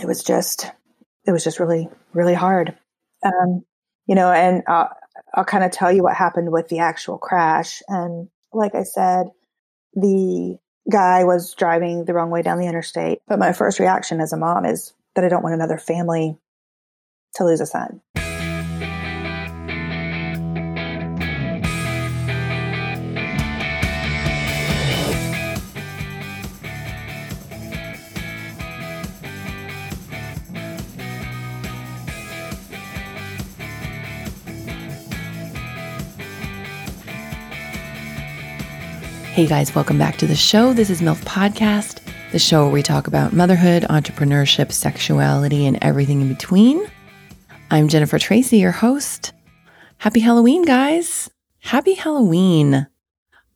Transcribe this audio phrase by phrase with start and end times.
[0.00, 0.70] it was just,
[1.26, 2.76] it was just really, really hard.
[3.24, 3.64] Um,
[4.06, 4.88] you know, and uh,
[5.34, 7.82] I'll kind of tell you what happened with the actual crash.
[7.88, 9.26] And like I said,
[9.94, 10.58] the
[10.90, 13.20] guy was driving the wrong way down the interstate.
[13.26, 16.38] But my first reaction as a mom is that I don't want another family
[17.34, 18.00] to lose a son.
[39.38, 40.72] Hey guys, welcome back to the show.
[40.72, 42.00] This is MILF Podcast,
[42.32, 46.84] the show where we talk about motherhood, entrepreneurship, sexuality, and everything in between.
[47.70, 49.32] I'm Jennifer Tracy, your host.
[49.98, 51.30] Happy Halloween, guys.
[51.60, 52.88] Happy Halloween.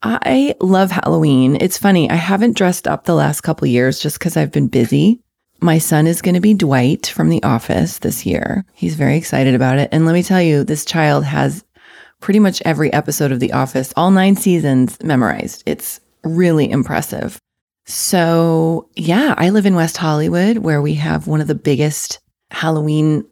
[0.04, 1.58] I love Halloween.
[1.60, 5.20] It's funny, I haven't dressed up the last couple years just because I've been busy.
[5.60, 8.64] My son is going to be Dwight from The Office this year.
[8.72, 9.88] He's very excited about it.
[9.90, 11.64] And let me tell you, this child has
[12.22, 15.62] pretty much every episode of The Office, all nine seasons memorized.
[15.66, 17.38] It's really impressive.
[17.84, 23.26] So, yeah, I live in West Hollywood where we have one of the biggest Halloween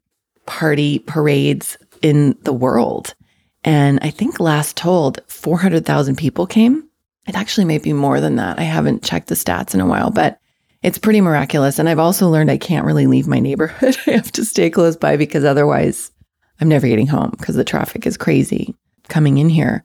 [0.44, 3.14] party parades in the world.
[3.62, 6.88] And I think last told 400,000 people came.
[7.28, 8.58] It actually may be more than that.
[8.58, 10.38] I haven't checked the stats in a while, but
[10.83, 11.78] it's pretty miraculous.
[11.78, 13.96] And I've also learned I can't really leave my neighborhood.
[14.06, 16.11] I have to stay close by because otherwise
[16.61, 18.74] I'm never getting home because the traffic is crazy
[19.11, 19.84] coming in here.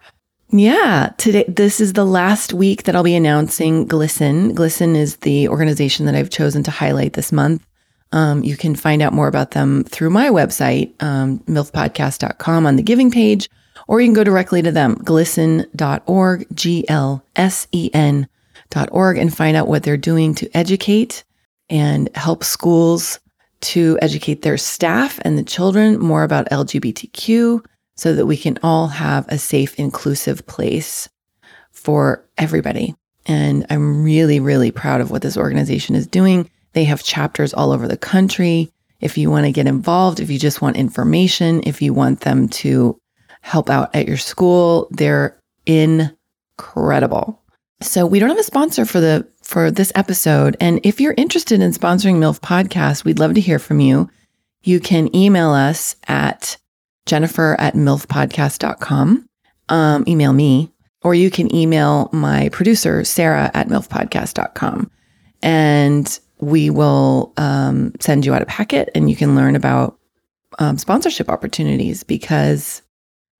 [0.52, 4.54] Yeah, today this is the last week that I'll be announcing GLSEN.
[4.54, 7.66] GLSEN is the organization that I've chosen to highlight this month.
[8.12, 12.84] Um, you can find out more about them through my website, um, milfpodcast.com on the
[12.84, 13.50] giving page,
[13.88, 19.58] or you can go directly to them, glsen.org, G L S E N.org, and find
[19.58, 21.24] out what they're doing to educate
[21.70, 23.20] and help schools
[23.62, 27.66] to educate their staff and the children more about LGBTQ
[27.96, 31.10] so that we can all have a safe, inclusive place
[31.72, 32.96] for everybody.
[33.26, 36.50] And I'm really, really proud of what this organization is doing.
[36.74, 38.72] They have chapters all over the country.
[39.00, 42.50] If you want to get involved, if you just want information, if you want them
[42.50, 43.00] to
[43.42, 47.42] help out at your school, they're incredible.
[47.82, 50.58] So we don't have a sponsor for the for this episode.
[50.60, 54.10] And if you're interested in sponsoring MILF Podcast, we'd love to hear from you.
[54.64, 56.58] You can email us at
[57.06, 59.28] jennifer at milfpodcast.com.
[59.70, 60.72] Um, email me,
[61.02, 64.92] or you can email my producer, Sarah at milfpodcast.com.
[65.42, 69.98] And we will um, send you out a packet and you can learn about
[70.60, 72.82] um, sponsorship opportunities because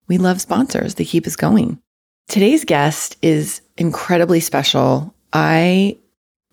[0.08, 0.96] we love sponsors.
[0.96, 1.80] They keep us going.
[2.28, 5.14] Today's guest is incredibly special.
[5.34, 5.98] I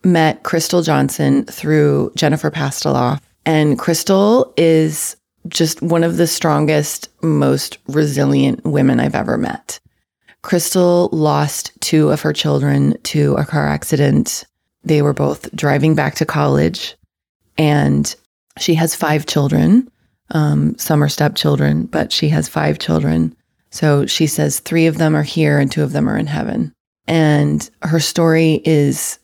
[0.05, 5.17] met Crystal Johnson through Jennifer Pastiloff, and Crystal is
[5.49, 9.81] just one of the strongest, most resilient women I've ever met.
[10.43, 14.45] Crystal lost two of her children to a car accident.
[14.83, 16.97] They were both driving back to college,
[17.57, 18.15] and
[18.59, 19.91] she has five children.
[20.31, 23.37] Um, some are stepchildren, but she has five children.
[23.71, 26.73] So she says three of them are here and two of them are in heaven.
[27.07, 29.19] And her story is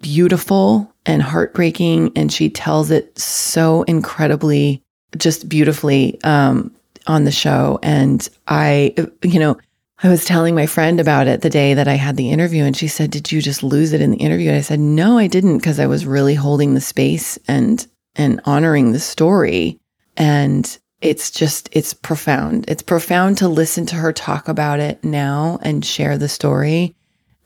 [0.00, 4.81] beautiful and heartbreaking, and she tells it so incredibly
[5.16, 6.74] just beautifully um,
[7.06, 7.78] on the show.
[7.82, 9.58] And I, you know,
[10.02, 12.76] I was telling my friend about it the day that I had the interview, and
[12.76, 14.48] she said, Did you just lose it in the interview?
[14.48, 17.86] And I said, No, I didn't, because I was really holding the space and
[18.16, 19.78] and honoring the story.
[20.16, 22.64] And it's just it's profound.
[22.68, 26.94] It's profound to listen to her talk about it now and share the story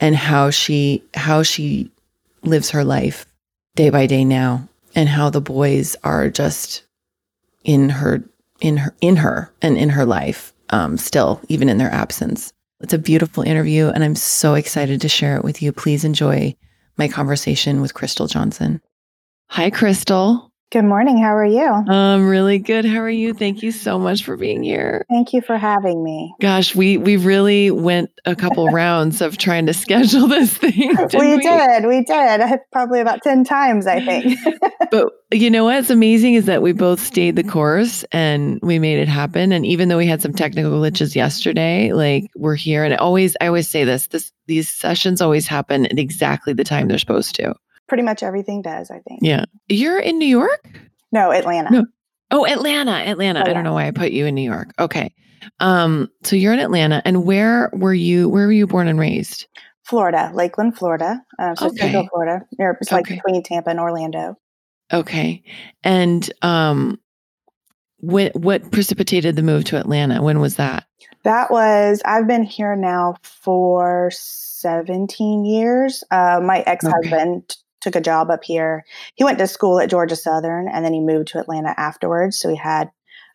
[0.00, 1.90] and how she how she
[2.42, 3.26] lives her life
[3.74, 6.85] day by day now and how the boys are just
[7.66, 8.24] in her
[8.60, 12.52] in her in her and in her life um, still even in their absence.
[12.80, 15.72] It's a beautiful interview and i'm so excited to share it with you.
[15.72, 16.56] Please enjoy
[16.96, 18.80] my conversation with crystal johnson.
[19.50, 21.16] Hi crystal Good morning.
[21.18, 21.64] How are you?
[21.64, 22.84] I'm really good.
[22.84, 23.32] How are you?
[23.32, 25.06] Thank you so much for being here.
[25.08, 26.34] Thank you for having me.
[26.40, 30.96] Gosh, we we really went a couple rounds of trying to schedule this thing.
[31.16, 31.86] We, we, did.
[31.86, 32.42] We did.
[32.72, 34.38] Probably about 10 times, I think.
[34.90, 38.98] but you know what's amazing is that we both stayed the course and we made
[38.98, 39.52] it happen.
[39.52, 42.82] And even though we had some technical glitches yesterday, like we're here.
[42.82, 46.88] And always I always say this, this these sessions always happen at exactly the time
[46.88, 47.54] they're supposed to
[47.88, 49.20] pretty much everything does, I think.
[49.22, 49.44] Yeah.
[49.68, 50.80] You're in New York?
[51.12, 51.70] No, Atlanta.
[51.70, 51.86] No.
[52.30, 53.40] Oh, Atlanta, Atlanta.
[53.40, 54.72] Oh, I don't know why I put you in New York.
[54.78, 55.14] Okay.
[55.60, 59.46] Um, so you're in Atlanta and where were you where were you born and raised?
[59.84, 61.22] Florida, Lakeland, Florida.
[61.38, 61.76] Uh, so okay.
[61.76, 62.44] Central Florida.
[62.58, 63.20] Near it's like okay.
[63.24, 64.36] between Tampa and Orlando.
[64.92, 65.42] Okay.
[65.84, 66.98] And um
[67.98, 70.22] what what precipitated the move to Atlanta?
[70.22, 70.84] When was that?
[71.24, 76.04] That was I've been here now for 17 years.
[76.10, 77.56] Uh, my ex-husband okay.
[77.86, 78.84] Took a job up here.
[79.14, 82.48] He went to school at Georgia Southern and then he moved to Atlanta afterwards, so
[82.48, 82.90] he had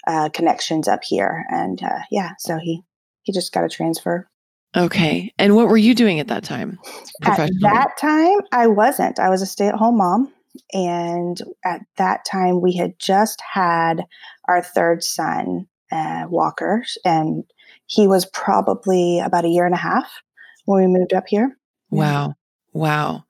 [0.07, 2.81] uh, connections up here and uh, yeah, so he
[3.23, 4.27] he just got a transfer.
[4.75, 5.33] Okay.
[5.37, 6.79] And what were you doing at that time?
[7.23, 9.19] At that time, I wasn't.
[9.19, 10.33] I was a stay at home mom.
[10.73, 14.03] And at that time, we had just had
[14.47, 17.43] our third son, uh, Walker, and
[17.85, 20.09] he was probably about a year and a half
[20.65, 21.57] when we moved up here.
[21.89, 22.35] Wow.
[22.73, 23.25] Wow.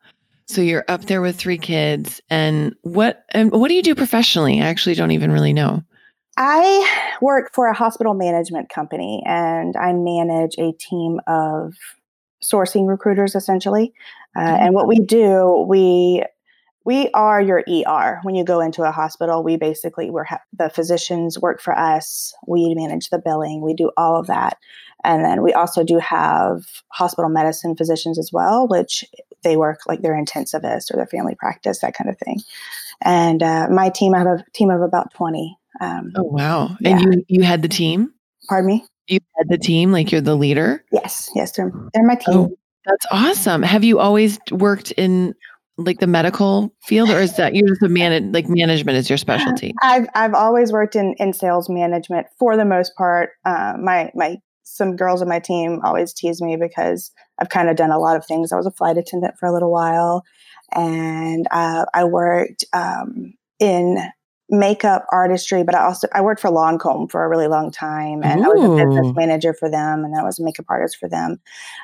[0.51, 4.59] So you're up there with three kids and what and what do you do professionally?
[4.59, 5.81] I actually don't even really know.
[6.35, 11.75] I work for a hospital management company and I manage a team of
[12.43, 13.93] sourcing recruiters essentially.
[14.35, 14.63] Uh, mm-hmm.
[14.65, 16.25] And what we do, we
[16.83, 18.19] we are your ER.
[18.23, 22.33] When you go into a hospital, we basically we're ha- the physicians work for us.
[22.45, 23.61] We manage the billing.
[23.61, 24.57] We do all of that,
[25.05, 29.05] and then we also do have hospital medicine physicians as well, which
[29.43, 32.39] they work like their intensivist or their family practice, that kind of thing.
[33.01, 36.75] And uh, my team, I have a team of about twenty um, oh wow!
[36.79, 36.97] Yeah.
[36.97, 38.13] And you you had the team?
[38.49, 38.85] Pardon me.
[39.07, 40.83] You had the team, like you're the leader.
[40.91, 42.35] Yes, yes, they're they're my team.
[42.35, 43.63] Oh, that's awesome.
[43.63, 45.33] Have you always worked in
[45.77, 49.17] like the medical field, or is that you're just a man like management is your
[49.17, 49.73] specialty?
[49.81, 53.31] I've I've always worked in in sales management for the most part.
[53.45, 54.37] Uh, my my
[54.71, 58.15] some girls on my team always tease me because I've kind of done a lot
[58.15, 58.51] of things.
[58.51, 60.23] I was a flight attendant for a little while,
[60.73, 63.97] and uh, I worked um, in
[64.49, 68.41] makeup artistry, but I also I worked for Lancome for a really long time, and
[68.41, 68.43] Ooh.
[68.43, 71.41] I was a business manager for them, and I was a makeup artist for them,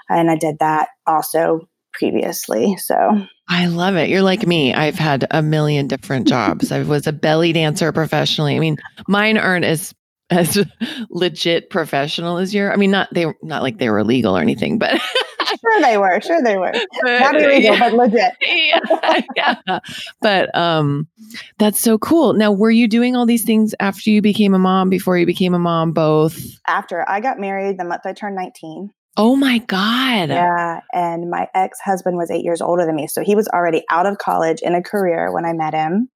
[0.09, 2.77] and I did that also previously.
[2.77, 4.09] So I love it.
[4.09, 4.73] You're like me.
[4.73, 6.71] I've had a million different jobs.
[6.71, 8.55] I was a belly dancer professionally.
[8.55, 9.93] I mean, mine aren't as
[10.29, 10.63] as
[11.09, 12.71] legit professional as your.
[12.71, 14.99] I mean, not they not like they were illegal or anything, but
[15.59, 16.19] sure they were.
[16.21, 16.73] Sure they were.
[17.03, 17.79] Not illegal, yeah.
[17.79, 18.33] but legit.
[19.35, 19.79] yeah, yeah.
[20.21, 21.07] But um,
[21.57, 22.33] that's so cool.
[22.33, 24.89] Now, were you doing all these things after you became a mom?
[24.89, 25.91] Before you became a mom?
[25.91, 26.39] Both.
[26.67, 28.91] After I got married, the month I turned nineteen.
[29.19, 30.29] Oh my God.
[30.29, 30.81] Yeah.
[30.93, 33.07] And my ex husband was eight years older than me.
[33.07, 36.09] So he was already out of college in a career when I met him.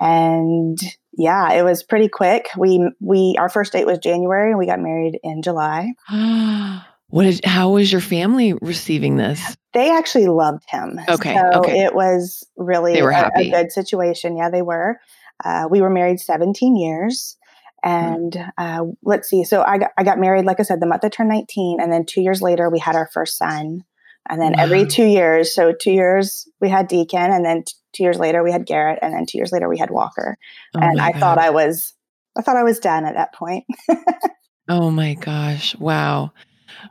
[0.00, 0.78] And
[1.12, 2.48] yeah, it was pretty quick.
[2.56, 5.92] We we our first date was January and we got married in July.
[7.10, 9.56] What is, how was your family receiving this?
[9.74, 11.00] They actually loved him.
[11.08, 11.34] Okay.
[11.34, 11.80] So okay.
[11.80, 14.36] it was really they were a, a good situation.
[14.36, 15.00] Yeah, they were.
[15.44, 17.36] Uh, we were married 17 years.
[17.84, 18.14] Mm-hmm.
[18.14, 19.42] And uh, let's see.
[19.44, 21.80] So I got, I got married, like I said, the month I turned 19.
[21.80, 23.84] And then two years later, we had our first son.
[24.28, 24.62] And then wow.
[24.62, 28.52] every two years, so two years we had Deacon, and then two years later we
[28.52, 30.36] had Garrett, and then two years later we had Walker.
[30.74, 31.20] Oh and I God.
[31.20, 31.94] thought I was,
[32.36, 33.64] I thought I was done at that point.
[34.68, 35.74] oh my gosh!
[35.76, 36.32] Wow.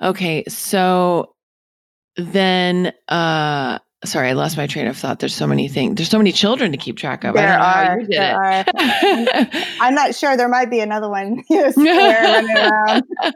[0.01, 1.33] Okay, so
[2.17, 5.19] then uh sorry, I lost my train of thought.
[5.19, 5.95] There's so many things.
[5.95, 7.35] There's so many children to keep track of.
[7.35, 7.99] There are.
[8.07, 8.65] There are.
[9.81, 10.37] I'm not sure.
[10.37, 13.03] There might be another one running around.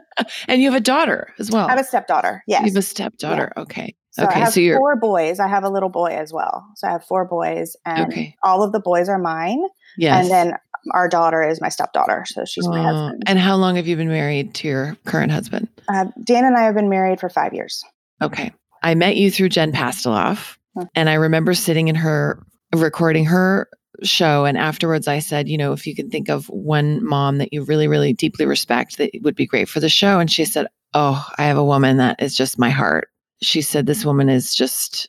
[0.48, 1.66] And you have a daughter as well.
[1.66, 2.42] I have a stepdaughter.
[2.46, 2.60] Yes.
[2.60, 3.52] You have a stepdaughter.
[3.56, 3.62] Yeah.
[3.62, 3.94] Okay.
[4.10, 4.34] So okay.
[4.34, 5.40] I have so you're four boys.
[5.40, 6.64] I have a little boy as well.
[6.76, 8.36] So I have four boys, and okay.
[8.44, 9.60] all of the boys are mine.
[9.98, 10.22] Yes.
[10.22, 10.54] And then
[10.92, 13.24] our daughter is my stepdaughter, so she's my oh, husband.
[13.26, 15.68] And how long have you been married to your current husband?
[15.88, 17.82] Uh, Dan and I have been married for five years.
[18.22, 18.52] Okay.
[18.84, 20.84] I met you through Jen Pastiloff, huh.
[20.94, 23.68] and I remember sitting in her recording her
[24.02, 27.52] show and afterwards I said, you know, if you can think of one mom that
[27.52, 30.66] you really really deeply respect that would be great for the show and she said,
[30.92, 33.08] "Oh, I have a woman that is just my heart."
[33.40, 35.08] She said this woman is just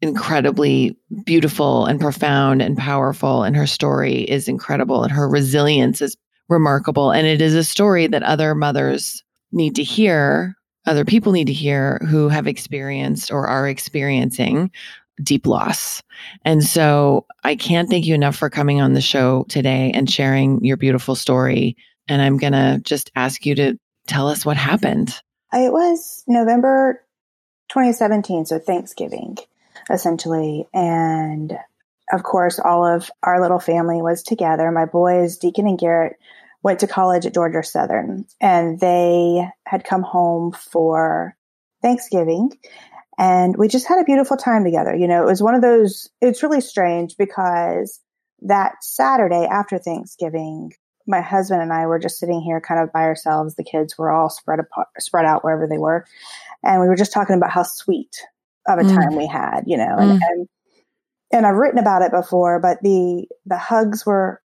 [0.00, 6.16] incredibly beautiful and profound and powerful and her story is incredible and her resilience is
[6.48, 11.46] remarkable and it is a story that other mothers need to hear other people need
[11.46, 14.70] to hear who have experienced or are experiencing
[15.22, 16.02] deep loss.
[16.44, 20.64] And so I can't thank you enough for coming on the show today and sharing
[20.64, 21.76] your beautiful story.
[22.08, 25.20] And I'm going to just ask you to tell us what happened.
[25.52, 27.04] It was November
[27.68, 29.38] 2017, so Thanksgiving
[29.90, 30.66] essentially.
[30.72, 31.56] And
[32.12, 34.70] of course, all of our little family was together.
[34.70, 36.18] My boys, Deacon and Garrett,
[36.62, 41.36] went to college at Georgia Southern, and they had come home for
[41.82, 42.50] Thanksgiving.
[43.18, 44.94] And we just had a beautiful time together.
[44.94, 48.00] You know, it was one of those, it's really strange because
[48.40, 50.72] that Saturday after Thanksgiving,
[51.06, 53.54] my husband and I were just sitting here kind of by ourselves.
[53.54, 56.06] The kids were all spread apart, spread out wherever they were.
[56.62, 58.16] And we were just talking about how sweet
[58.68, 58.94] of a mm.
[58.94, 60.20] time we had, you know, and, mm.
[60.28, 60.48] and
[61.32, 64.41] and I've written about it before, but the the hugs were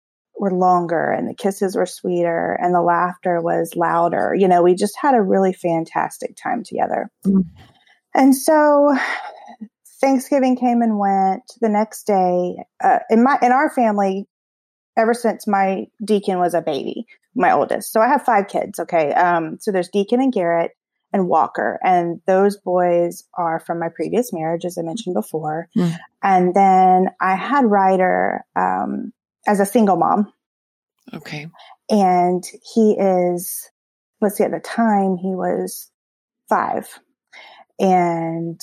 [0.42, 4.34] were longer and the kisses were sweeter and the laughter was louder.
[4.36, 7.08] You know, we just had a really fantastic time together.
[7.24, 7.44] Mm.
[8.12, 8.92] And so
[10.00, 11.44] Thanksgiving came and went.
[11.60, 14.26] The next day, uh, in my in our family,
[14.96, 17.06] ever since my Deacon was a baby,
[17.36, 17.92] my oldest.
[17.92, 18.80] So I have five kids.
[18.80, 20.72] Okay, um, so there's Deacon and Garrett
[21.12, 25.68] and Walker, and those boys are from my previous marriage, as I mentioned before.
[25.76, 25.96] Mm.
[26.24, 29.12] And then I had Ryder um,
[29.46, 30.32] as a single mom.
[31.14, 31.46] Okay,
[31.90, 32.44] and
[32.74, 33.70] he is.
[34.20, 34.44] Let's see.
[34.44, 35.90] At the time, he was
[36.48, 36.88] five,
[37.78, 38.60] and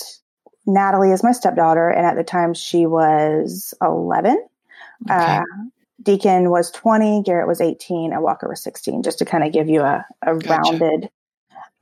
[0.65, 4.45] Natalie is my stepdaughter, and at the time she was 11.
[5.09, 5.37] Okay.
[5.37, 5.41] Uh,
[6.01, 9.67] Deacon was 20, Garrett was 18, and Walker was 16, just to kind of give
[9.67, 10.71] you a, a gotcha.
[10.71, 11.09] rounded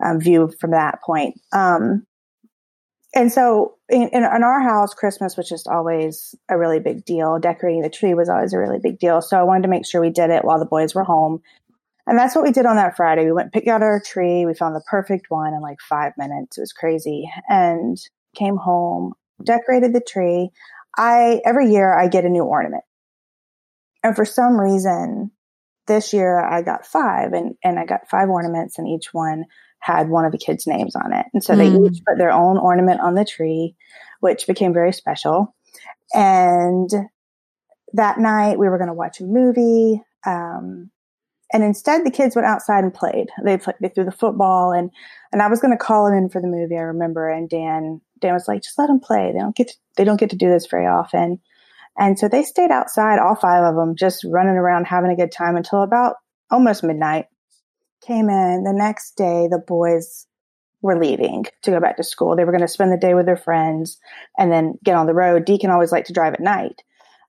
[0.03, 1.39] um, view from that point.
[1.53, 2.05] Um,
[3.13, 7.39] and so in, in, our house, Christmas was just always a really big deal.
[7.39, 9.21] Decorating the tree was always a really big deal.
[9.21, 11.41] So I wanted to make sure we did it while the boys were home.
[12.05, 13.25] And that's what we did on that Friday.
[13.25, 14.45] We went picked out our tree.
[14.45, 16.57] We found the perfect one in like five minutes.
[16.57, 17.29] It was crazy.
[17.49, 17.97] And
[18.35, 19.13] came home,
[19.43, 20.49] decorated the tree.
[20.97, 22.83] I every year I get a new ornament.
[24.03, 25.31] And for some reason,
[25.87, 29.45] this year I got five and, and I got five ornaments and each one
[29.79, 31.25] had one of the kids' names on it.
[31.33, 31.57] And so mm.
[31.57, 31.85] they hmm.
[31.85, 33.75] each put their own ornament on the tree,
[34.19, 35.55] which became very special.
[36.13, 36.89] And
[37.93, 40.01] that night we were going to watch a movie.
[40.25, 40.91] Um,
[41.53, 43.27] and instead the kids went outside and played.
[43.43, 44.89] They played, they threw the football and,
[45.31, 46.75] and I was going to call them in for the movie.
[46.75, 47.29] I remember.
[47.29, 49.31] And Dan, Dan was like, just let them play.
[49.31, 51.39] They don't get to, they don't get to do this very often.
[51.97, 55.31] And so they stayed outside, all five of them, just running around having a good
[55.31, 56.15] time until about
[56.51, 57.25] almost midnight.
[58.07, 60.25] Came in the next day, the boys
[60.81, 62.35] were leaving to go back to school.
[62.35, 63.97] They were going to spend the day with their friends
[64.37, 65.43] and then get on the road.
[65.43, 66.83] Deacon always liked to drive at night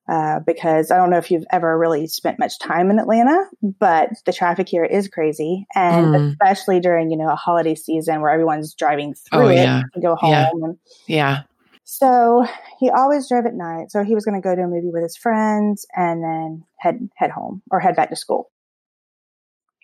[0.08, 4.11] uh, because I don't know if you've ever really spent much time in Atlanta, but
[4.25, 5.66] the traffic here is crazy.
[5.75, 6.30] And mm.
[6.30, 9.82] especially during, you know, a holiday season where everyone's driving through oh, it yeah.
[9.94, 10.30] to go home.
[10.30, 10.50] Yeah.
[10.52, 11.42] And, yeah.
[11.85, 12.47] So
[12.78, 13.90] he always drove at night.
[13.90, 17.08] So he was going to go to a movie with his friends and then head
[17.16, 18.50] head home or head back to school.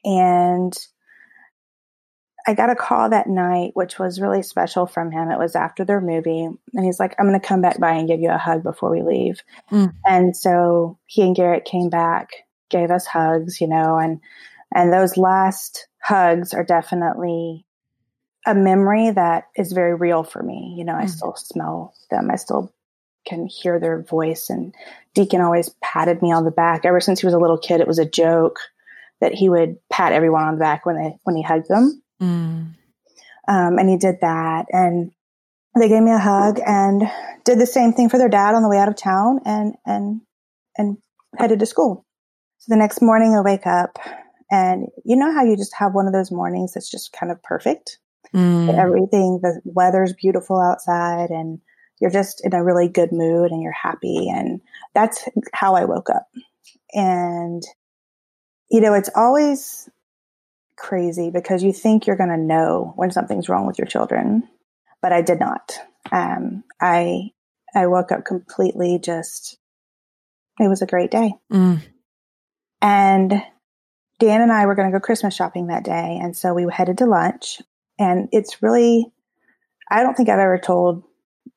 [0.05, 0.77] And
[2.47, 5.31] I got a call that night, which was really special from him.
[5.31, 8.09] It was after their movie, and he's like, "I'm going to come back by and
[8.09, 9.43] give you a hug before we leave."
[9.73, 9.95] Mm.
[10.05, 12.31] And so he and Garrett came back,
[12.69, 14.21] gave us hugs, you know, and
[14.75, 17.65] and those last hugs are definitely
[18.47, 20.75] a memory that is very real for me.
[20.77, 21.11] You know, I mm.
[21.11, 22.31] still smell them.
[22.31, 22.75] I still
[23.27, 24.51] can hear their voice.
[24.51, 24.75] And
[25.15, 26.85] Deacon always patted me on the back.
[26.85, 28.59] Ever since he was a little kid, it was a joke
[29.25, 32.03] that he would pat everyone on the back when they when he hugged them.
[32.23, 32.75] Mm.
[33.47, 35.11] Um, and he did that, and
[35.79, 37.03] they gave me a hug and
[37.45, 40.21] did the same thing for their dad on the way out of town, and and
[40.77, 40.99] and
[41.37, 42.07] headed to school.
[42.59, 43.99] So the next morning, I wake up,
[44.51, 47.43] and you know how you just have one of those mornings that's just kind of
[47.43, 47.99] perfect
[48.35, 48.77] Mm.
[48.77, 51.61] Everything, the weather's beautiful outside and
[52.01, 54.29] you're just in a really good mood and you're happy.
[54.29, 54.61] And
[54.93, 56.27] that's how I woke up.
[56.93, 57.63] And,
[58.71, 59.89] you know, it's always
[60.77, 64.49] crazy because you think you're going to know when something's wrong with your children,
[65.01, 65.79] but I did not.
[66.11, 67.31] Um, I,
[67.75, 69.59] I woke up completely just,
[70.61, 71.35] it was a great day.
[71.53, 71.81] Mm.
[72.83, 73.43] And
[74.19, 76.19] Dan and I were going to go Christmas shopping that day.
[76.23, 77.61] And so we headed to lunch
[77.99, 79.07] and it's really,
[79.91, 81.05] I don't think I've ever told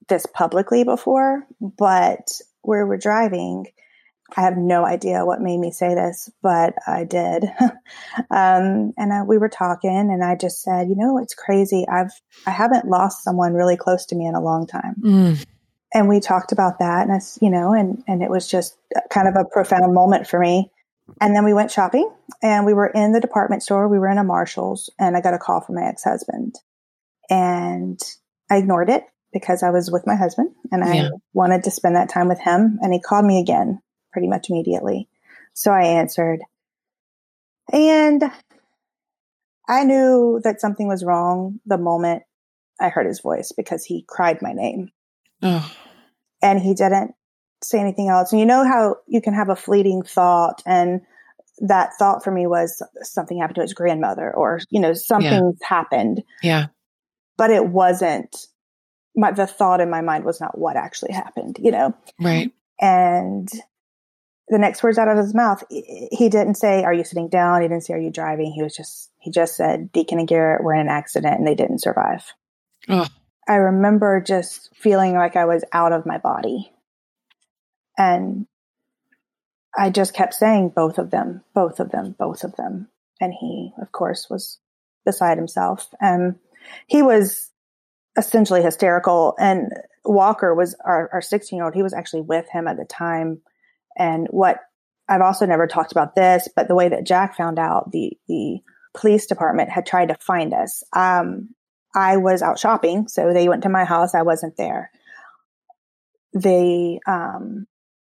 [0.08, 2.28] this publicly before, but
[2.62, 3.68] where we're driving,
[4.36, 7.46] I have no idea what made me say this, but I did.
[8.30, 11.86] um, and uh, we were talking, and I just said, you know, it's crazy.
[11.88, 12.12] I've
[12.46, 14.96] I haven't lost someone really close to me in a long time.
[15.02, 15.46] Mm.
[15.94, 18.78] And we talked about that, and I, you know, and and it was just
[19.10, 20.72] kind of a profound moment for me.
[21.22, 23.88] And then we went shopping and we were in the department store.
[23.88, 26.56] We were in a Marshall's and I got a call from my ex husband.
[27.30, 27.98] And
[28.52, 31.10] I ignored it because I was with my husband and I yeah.
[31.34, 32.78] wanted to spend that time with him.
[32.82, 33.80] And he called me again
[34.18, 35.08] pretty much immediately.
[35.54, 36.40] So I answered.
[37.72, 38.24] And
[39.70, 42.24] I knew that something was wrong the moment
[42.82, 44.90] I heard his voice because he cried my name.
[45.44, 45.72] Oh.
[46.42, 47.12] And he didn't
[47.62, 48.32] say anything else.
[48.32, 51.02] And you know how you can have a fleeting thought and
[51.60, 55.68] that thought for me was something happened to his grandmother or, you know, something's yeah.
[55.68, 56.24] happened.
[56.42, 56.66] Yeah.
[57.38, 58.48] But it wasn't
[59.16, 61.94] my, the thought in my mind was not what actually happened, you know?
[62.20, 62.52] Right.
[62.82, 63.48] And
[64.50, 67.62] the next words out of his mouth, he didn't say, are you sitting down?
[67.62, 68.52] He didn't say, are you driving?
[68.52, 71.56] He was just, he just said, Deacon and Garrett were in an accident and they
[71.56, 72.34] didn't survive.
[72.90, 73.08] Oh.
[73.48, 76.72] I remember just feeling like I was out of my body
[77.98, 78.46] And
[79.78, 82.90] I just kept saying both of them, both of them, both of them.
[83.20, 84.60] And he, of course, was
[85.06, 85.90] beside himself.
[86.00, 86.36] And
[86.88, 87.52] he was
[88.18, 89.36] essentially hysterical.
[89.40, 89.72] And
[90.06, 91.76] Walker was our 16 year old.
[91.76, 93.42] He was actually with him at the time.
[93.98, 94.60] And what
[95.10, 98.60] I've also never talked about this, but the way that Jack found out, the, the
[98.96, 100.84] police department had tried to find us.
[100.94, 101.50] Um,
[101.96, 104.14] I was out shopping, so they went to my house.
[104.14, 104.92] I wasn't there.
[106.34, 107.66] They um,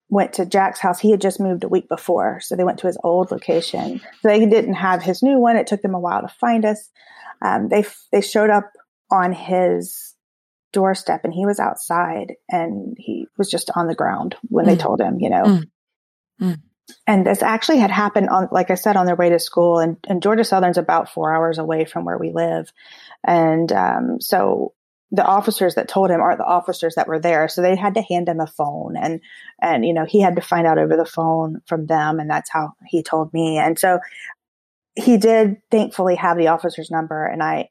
[0.08, 0.98] went to Jack's house.
[0.98, 4.00] He had just moved a week before, so they went to his old location.
[4.22, 5.56] They didn't have his new one.
[5.56, 6.90] It took them a while to find us.
[7.42, 8.70] Um, they they showed up
[9.10, 10.14] on his
[10.72, 14.68] doorstep, and he was outside, and he was just on the ground when mm.
[14.68, 15.42] they told him, you know.
[15.44, 15.70] Mm.
[16.40, 16.60] Mm.
[17.06, 19.78] And this actually had happened on, like I said, on their way to school.
[19.78, 22.72] And, and Georgia Southern's about four hours away from where we live.
[23.24, 24.74] And um, so
[25.12, 27.48] the officers that told him aren't the officers that were there.
[27.48, 29.20] So they had to hand him a phone and,
[29.60, 32.20] and, you know, he had to find out over the phone from them.
[32.20, 33.58] And that's how he told me.
[33.58, 33.98] And so
[34.94, 37.24] he did thankfully have the officer's number.
[37.24, 37.70] And I,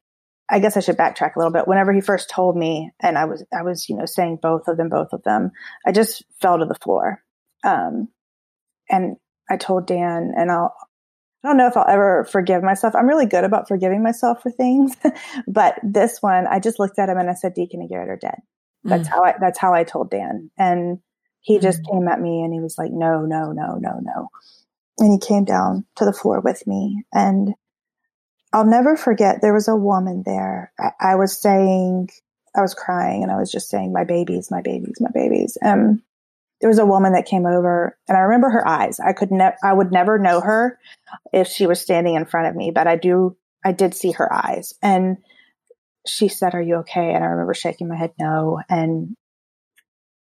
[0.49, 1.67] I guess I should backtrack a little bit.
[1.67, 4.77] Whenever he first told me and I was, I was, you know, saying both of
[4.77, 5.51] them, both of them,
[5.85, 7.23] I just fell to the floor.
[7.63, 8.07] Um,
[8.89, 9.17] and
[9.49, 10.73] I told Dan and I'll,
[11.43, 12.95] I don't know if I'll ever forgive myself.
[12.95, 14.95] I'm really good about forgiving myself for things,
[15.47, 18.17] but this one, I just looked at him and I said, Deacon and Garrett are
[18.17, 18.39] dead.
[18.83, 19.11] That's mm.
[19.11, 20.51] how I, that's how I told Dan.
[20.57, 20.99] And
[21.41, 21.61] he mm.
[21.61, 24.27] just came at me and he was like, no, no, no, no, no.
[24.97, 27.53] And he came down to the floor with me and
[28.51, 30.71] I'll never forget there was a woman there.
[30.79, 32.09] I, I was saying,
[32.55, 35.57] I was crying and I was just saying, my babies, my babies, my babies.
[35.63, 36.01] Um,
[36.61, 38.99] there was a woman that came over and I remember her eyes.
[38.99, 40.77] I could ne- I would never know her
[41.31, 44.31] if she was standing in front of me, but I do I did see her
[44.33, 45.17] eyes and
[46.07, 49.15] she said, "Are you okay?" And I remember shaking my head no and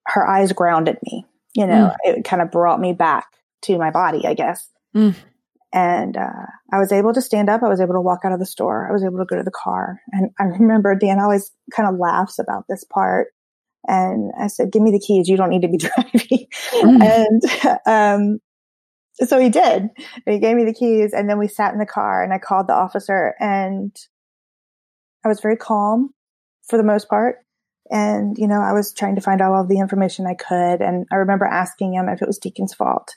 [0.05, 1.25] her eyes grounded me.
[1.55, 2.17] You know, mm.
[2.17, 3.25] it kind of brought me back
[3.63, 4.69] to my body, I guess.
[4.95, 5.15] Mm.
[5.73, 7.61] And uh, I was able to stand up.
[7.61, 8.87] I was able to walk out of the store.
[8.89, 9.99] I was able to go to the car.
[10.11, 13.27] And I remember Dan always kind of laughs about this part
[13.87, 15.29] and I said, give me the keys.
[15.29, 16.47] You don't need to be driving.
[16.73, 17.41] Mm.
[17.85, 18.39] and, um,
[19.25, 19.89] so he did.
[20.25, 22.67] He gave me the keys and then we sat in the car and I called
[22.67, 23.95] the officer and
[25.25, 26.13] I was very calm
[26.67, 27.37] for the most part.
[27.89, 30.81] And, you know, I was trying to find out all the information I could.
[30.81, 33.15] And I remember asking him if it was Deacon's fault.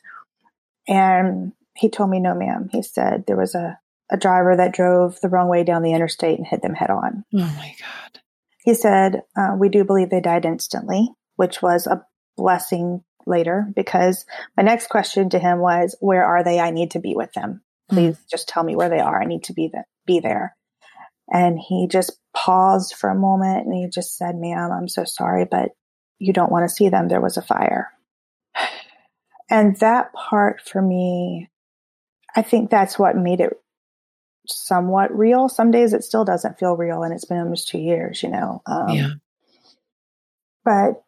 [0.89, 2.69] And he told me, no, ma'am.
[2.71, 3.79] He said there was a,
[4.11, 7.25] a driver that drove the wrong way down the interstate and hit them head on.
[7.35, 8.21] Oh my God.
[8.65, 12.05] He said, uh, We do believe they died instantly, which was a
[12.37, 16.61] blessing later because my next question to him was, Where are they?
[16.61, 17.63] I need to be with them.
[17.89, 17.97] Hmm.
[17.97, 18.31] Please mm.
[18.31, 19.21] just tell me where they are.
[19.21, 20.57] I need to be, th- be there.
[21.33, 25.47] And he just paused for a moment and he just said, Ma'am, I'm so sorry,
[25.49, 25.71] but
[26.19, 27.09] you don't want to see them.
[27.09, 27.91] There was a fire.
[29.53, 31.51] And that part for me,
[32.37, 33.61] I think that's what made it
[34.47, 35.49] somewhat real.
[35.49, 38.63] Some days it still doesn't feel real, and it's been almost two years, you know.
[38.67, 39.11] Um, yeah.
[40.65, 41.03] But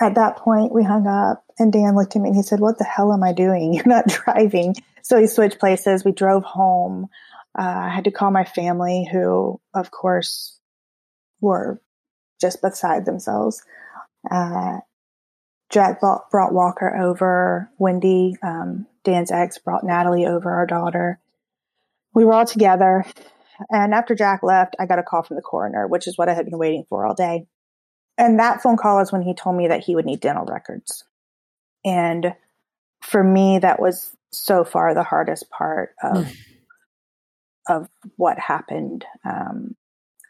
[0.00, 2.78] at that point, we hung up, and Dan looked at me and he said, "What
[2.78, 3.72] the hell am I doing?
[3.74, 6.04] You're not driving." So he switched places.
[6.04, 7.08] We drove home.
[7.58, 10.60] Uh, I had to call my family, who, of course,
[11.40, 11.80] were
[12.40, 13.62] just beside themselves.
[14.30, 14.78] Uh,
[15.70, 17.70] Jack brought, brought, Walker over.
[17.78, 21.20] Wendy, um, Dan's ex, brought Natalie over, our daughter
[22.18, 23.04] we were all together.
[23.70, 26.34] And after Jack left, I got a call from the coroner, which is what I
[26.34, 27.46] had been waiting for all day.
[28.16, 31.04] And that phone call is when he told me that he would need dental records.
[31.84, 32.34] And
[33.02, 36.36] for me, that was so far the hardest part of mm.
[37.68, 39.04] of what happened.
[39.24, 39.76] Um,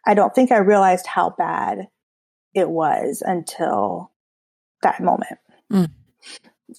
[0.06, 1.88] I don't think I realized how bad
[2.54, 4.12] it was until
[4.82, 5.38] that moment.
[5.72, 5.90] Mm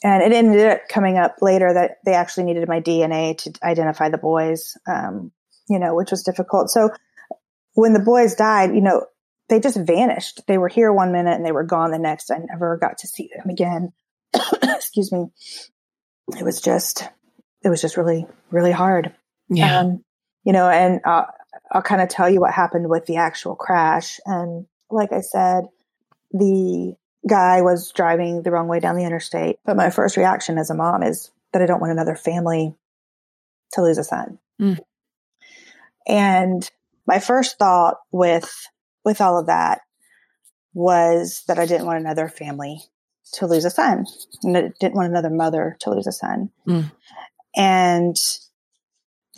[0.04, 4.10] and it ended up coming up later that they actually needed my DNA to identify
[4.10, 5.32] the boys, um,
[5.68, 6.70] you know, which was difficult.
[6.70, 6.92] So
[7.74, 9.06] when the boys died, you know,
[9.50, 10.42] they just vanished.
[10.48, 12.30] They were here one minute and they were gone the next.
[12.30, 13.92] I never got to see them again.
[14.64, 15.26] Excuse me.
[16.38, 17.04] It was just,
[17.64, 19.16] it was just really, really hard.
[19.50, 19.80] Yeah.
[19.80, 20.04] Um,
[20.44, 21.26] you know, and uh,
[21.72, 24.20] I'll kind of tell you what happened with the actual crash.
[24.26, 25.64] And like I said,
[26.32, 26.94] the
[27.30, 29.60] guy was driving the wrong way down the interstate.
[29.66, 32.76] But my first reaction as a mom is that I don't want another family
[33.74, 34.40] to lose a son.
[34.62, 34.80] Mm.
[36.08, 36.70] And
[37.06, 38.52] my first thought with
[39.06, 39.82] with all of that
[40.74, 42.82] was that I didn't want another family
[43.34, 44.06] to lose a son.
[44.44, 46.50] And I didn't want another mother to lose a son.
[46.68, 46.92] Mm.
[47.56, 48.16] And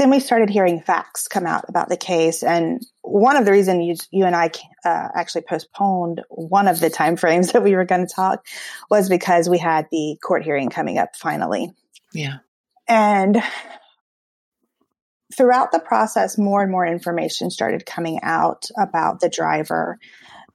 [0.01, 2.41] then we started hearing facts come out about the case.
[2.41, 4.49] And one of the reasons you, you and I
[4.83, 8.43] uh, actually postponed one of the time frames that we were going to talk
[8.89, 11.71] was because we had the court hearing coming up finally.
[12.15, 12.37] Yeah.
[12.87, 13.43] And
[15.37, 19.99] throughout the process, more and more information started coming out about the driver.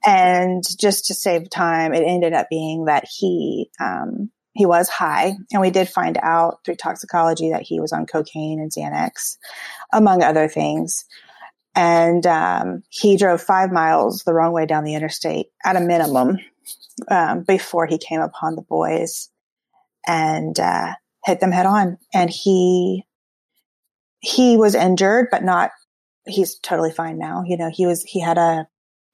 [0.05, 5.35] And just to save time, it ended up being that he um, he was high,
[5.53, 9.37] and we did find out through toxicology that he was on cocaine and Xanax,
[9.93, 11.05] among other things.
[11.75, 16.39] And um, he drove five miles the wrong way down the interstate at a minimum
[17.11, 19.29] um, before he came upon the boys
[20.07, 20.95] and uh,
[21.27, 21.99] hit them head on.
[22.15, 23.05] And he
[24.21, 25.71] he was injured, but not.
[26.25, 27.45] He's totally fine now.
[27.47, 28.67] You know, he was he had a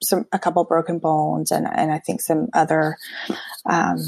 [0.02, 2.96] some a couple broken bones and and I think some other
[3.68, 3.98] um,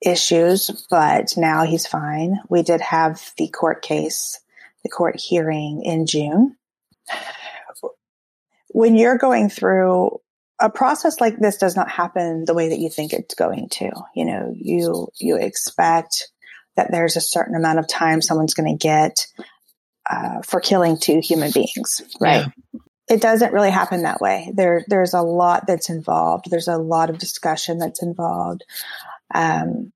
[0.00, 2.38] issues, but now he's fine.
[2.48, 4.40] We did have the court case,
[4.82, 6.56] the court hearing in June.
[8.68, 10.20] When you're going through
[10.60, 13.90] a process like this does not happen the way that you think it's going to.
[14.14, 16.28] You know, you you expect
[16.76, 19.26] that there's a certain amount of time someone's going to get
[20.08, 22.46] uh, for killing two human beings, right?
[22.46, 22.80] Yeah.
[23.10, 24.52] It doesn't really happen that way.
[24.54, 26.50] There, there's a lot that's involved.
[26.50, 28.64] There's a lot of discussion that's involved,
[29.34, 29.92] um,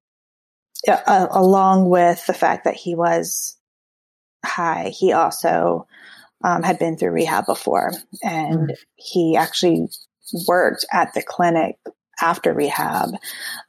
[0.88, 3.56] uh, along with the fact that he was
[4.44, 4.88] high.
[4.88, 5.86] He also
[6.44, 7.92] um, had been through rehab before,
[8.22, 8.74] and mm.
[8.96, 9.88] he actually
[10.48, 11.76] worked at the clinic
[12.20, 13.10] after rehab,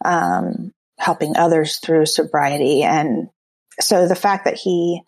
[0.04, 2.84] um, helping others through sobriety.
[2.84, 3.30] And
[3.80, 5.02] so the fact that he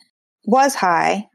[0.45, 1.27] was high,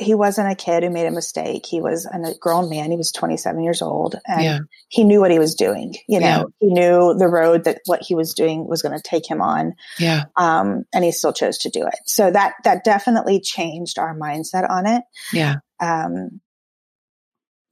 [0.00, 1.66] he wasn't a kid who made a mistake.
[1.66, 2.90] He was a grown man.
[2.90, 4.58] He was 27 years old and yeah.
[4.88, 5.94] he knew what he was doing.
[6.08, 6.44] You know, yeah.
[6.58, 9.74] he knew the road that what he was doing was going to take him on.
[9.98, 10.24] Yeah.
[10.36, 11.98] Um, and he still chose to do it.
[12.06, 15.02] So that, that definitely changed our mindset on it.
[15.32, 15.56] Yeah.
[15.80, 16.40] Um,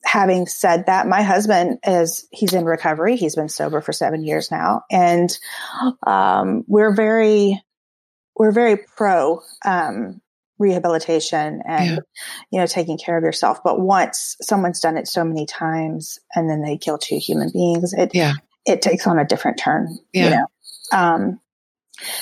[0.05, 3.17] having said that, my husband is he's in recovery.
[3.17, 5.37] He's been sober for seven years now, and
[6.07, 7.61] um, we're very
[8.37, 10.21] we're very pro um,
[10.59, 11.99] rehabilitation and yeah.
[12.51, 13.61] you know taking care of yourself.
[13.62, 17.92] But once someone's done it so many times and then they kill two human beings,
[17.92, 18.35] it yeah.
[18.66, 19.99] it takes on a different turn.
[20.12, 20.25] Yeah.
[20.25, 20.47] You know.
[20.92, 21.40] Um,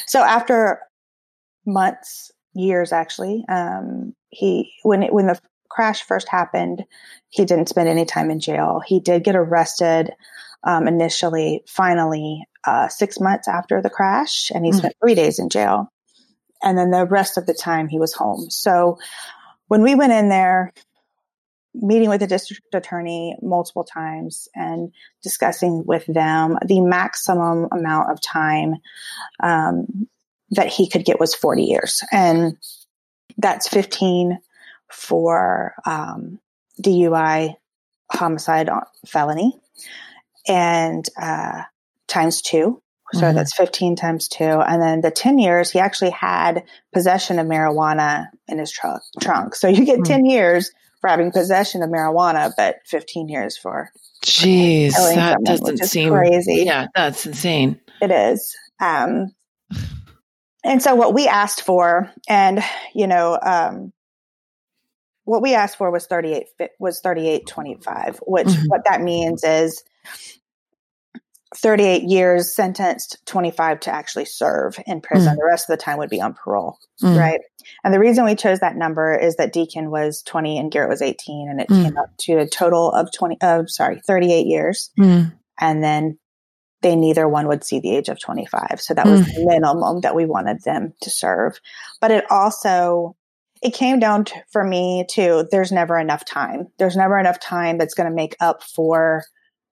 [0.07, 0.81] so after
[1.66, 6.85] months, years actually, um, he when it, when the crash first happened,
[7.29, 8.81] he didn't spend any time in jail.
[8.85, 10.11] He did get arrested
[10.64, 14.77] um, initially, finally, uh, six months after the crash, and he mm.
[14.77, 15.92] spent three days in jail.
[16.66, 18.50] And then the rest of the time he was home.
[18.50, 18.98] So
[19.68, 20.72] when we went in there,
[21.72, 28.20] meeting with the district attorney multiple times and discussing with them the maximum amount of
[28.20, 28.74] time
[29.40, 30.09] um,
[30.50, 32.02] that he could get was 40 years.
[32.11, 32.57] And
[33.38, 34.40] that's 15
[34.90, 36.40] for um,
[36.83, 37.55] DUI,
[38.11, 38.68] homicide,
[39.07, 39.57] felony,
[40.48, 41.62] and uh,
[42.09, 42.83] times two.
[43.12, 43.37] So mm-hmm.
[43.37, 44.45] that's 15 times two.
[44.45, 49.55] And then the 10 years, he actually had possession of marijuana in his tr- trunk.
[49.55, 50.12] So you get mm-hmm.
[50.12, 53.90] 10 years for having possession of marijuana, but 15 years for.
[54.25, 56.64] Jeez, that doesn't seem crazy.
[56.66, 57.81] Yeah, that's insane.
[58.03, 58.57] It is.
[58.81, 59.33] Um,
[60.64, 63.92] and so what we asked for, and, you know, um,
[65.27, 66.47] what we asked for was 38
[66.79, 68.66] was 3825 which mm-hmm.
[68.69, 69.83] what that means is
[71.57, 75.38] 38 years sentenced 25 to actually serve in prison mm-hmm.
[75.38, 77.19] the rest of the time would be on parole mm-hmm.
[77.19, 77.40] right
[77.83, 81.03] and the reason we chose that number is that deacon was 20 and garrett was
[81.03, 81.85] 18 and it mm.
[81.85, 85.33] came up to a total of 20 uh, sorry 38 years mm.
[85.59, 86.19] and then
[86.83, 89.35] they neither one would see the age of 25 so that was mm.
[89.35, 91.59] the minimum that we wanted them to serve
[92.01, 93.16] but it also
[93.62, 96.69] it came down to, for me to there's never enough time.
[96.79, 99.25] There's never enough time that's going to make up for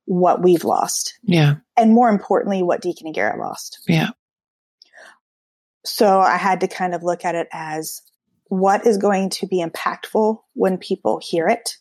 [0.07, 1.19] what we've lost.
[1.23, 1.57] Yeah.
[1.77, 3.81] And more importantly, what Deacon and Garrett lost.
[3.89, 4.11] Yeah.
[5.85, 8.03] So I had to kind of look at it as
[8.49, 11.77] what is going to be impactful when people hear it?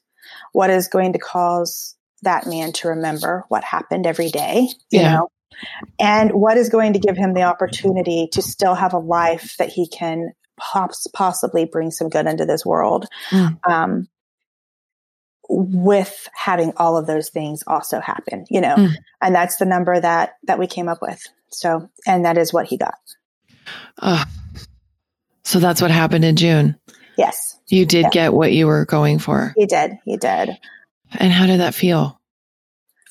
[0.52, 4.68] What is going to cause that man to remember what happened every day?
[4.90, 5.16] You yeah.
[5.16, 5.30] know?
[6.00, 9.70] And what is going to give him the opportunity to still have a life that
[9.70, 13.06] he can pops, possibly bring some good into this world.
[13.30, 13.58] Mm.
[13.68, 14.08] Um,
[15.56, 18.94] with having all of those things also happen, you know, mm.
[19.22, 21.22] and that's the number that that we came up with.
[21.50, 22.98] So, and that is what he got.
[24.00, 24.26] Uh,
[25.44, 26.76] so that's what happened in June.
[27.18, 28.10] Yes, you did yeah.
[28.10, 29.54] get what you were going for.
[29.56, 30.00] He did.
[30.06, 30.58] He did.
[31.12, 32.20] And how did that feel?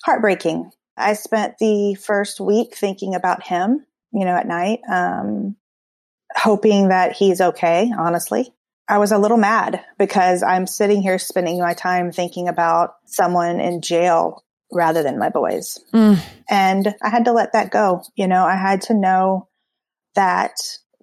[0.05, 0.71] Heartbreaking.
[0.97, 4.81] I spent the first week thinking about him, you know, at night.
[4.91, 5.57] Um,
[6.35, 8.53] hoping that he's okay, honestly.
[8.93, 13.59] I was a little mad because I'm sitting here spending my time thinking about someone
[13.59, 15.81] in jail rather than my boys.
[15.95, 16.19] Mm.
[16.51, 18.03] And I had to let that go.
[18.17, 19.49] You know, I had to know
[20.15, 20.53] that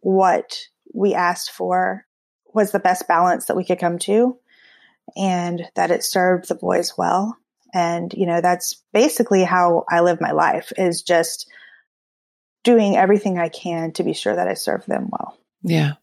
[0.02, 0.60] what
[0.94, 2.06] we asked for
[2.54, 4.38] was the best balance that we could come to
[5.18, 7.36] and that it served the boys well.
[7.74, 11.52] And, you know, that's basically how I live my life is just
[12.64, 15.40] doing everything I can to be sure that I serve them well.
[15.64, 15.94] Yeah.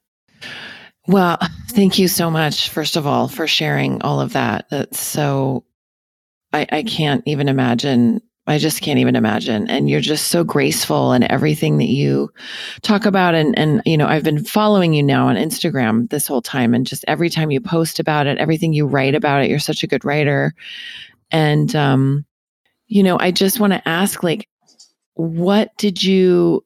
[1.08, 1.38] Well,
[1.68, 4.66] thank you so much, first of all, for sharing all of that.
[4.70, 5.64] That's so,
[6.52, 8.20] I, I can't even imagine.
[8.48, 9.68] I just can't even imagine.
[9.68, 12.30] And you're just so graceful in everything that you
[12.82, 13.34] talk about.
[13.34, 16.72] And, and, you know, I've been following you now on Instagram this whole time.
[16.72, 19.82] And just every time you post about it, everything you write about it, you're such
[19.82, 20.54] a good writer.
[21.32, 22.24] And, um,
[22.86, 24.48] you know, I just want to ask, like,
[25.14, 26.64] what did you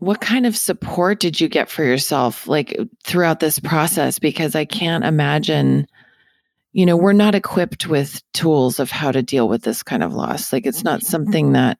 [0.00, 4.18] what kind of support did you get for yourself like throughout this process?
[4.18, 5.86] Because i can't imagine
[6.72, 10.12] you know we're not equipped with tools of how to deal with this kind of
[10.12, 10.52] loss.
[10.52, 11.78] Like it's not something that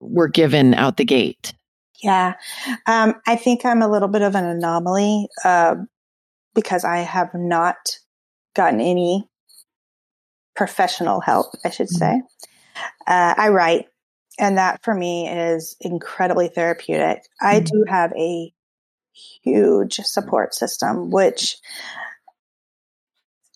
[0.00, 1.54] we're given out the gate.
[2.02, 2.34] Yeah.
[2.86, 5.76] Um, i think i'm a little bit of an anomaly uh,
[6.54, 7.76] because i have not
[8.54, 9.28] gotten any
[10.54, 12.20] professional help i should mm-hmm.
[12.20, 12.22] say
[13.06, 13.86] uh, i write
[14.38, 17.18] and that for me is incredibly therapeutic.
[17.18, 17.46] Mm-hmm.
[17.46, 18.52] I do have a
[19.42, 21.56] huge support system, which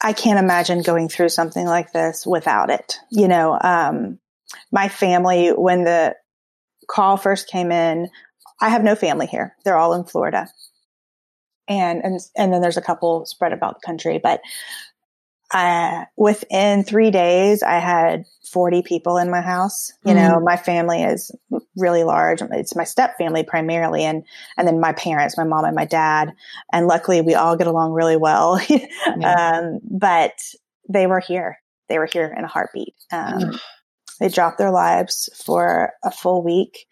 [0.02, 2.98] I can't imagine going through something like this without it.
[3.10, 4.18] You know, um,
[4.72, 6.16] my family, when the
[6.88, 8.08] call first came in,
[8.60, 9.56] I have no family here.
[9.64, 10.48] They're all in Florida.
[11.68, 14.40] And, and, and then there's a couple spread about the country, but
[15.52, 19.92] uh, within three days, I had 40 people in my house.
[20.04, 21.30] You mm know, my family is
[21.76, 22.40] really large.
[22.42, 24.24] It's my step family primarily, and
[24.56, 26.32] and then my parents, my mom and my dad.
[26.72, 28.60] And luckily, we all get along really well.
[28.68, 29.60] yeah.
[29.60, 30.32] um, but
[30.88, 31.58] they were here.
[31.88, 32.94] They were here in a heartbeat.
[33.10, 33.58] Um,
[34.22, 36.86] they dropped their lives for a full week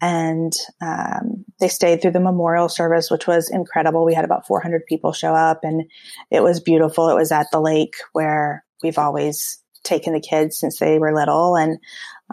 [0.00, 4.04] and um, they stayed through the memorial service, which was incredible.
[4.04, 5.84] We had about 400 people show up, and
[6.28, 7.08] it was beautiful.
[7.08, 11.56] It was at the lake where we've always taken the kids since they were little,
[11.56, 11.78] and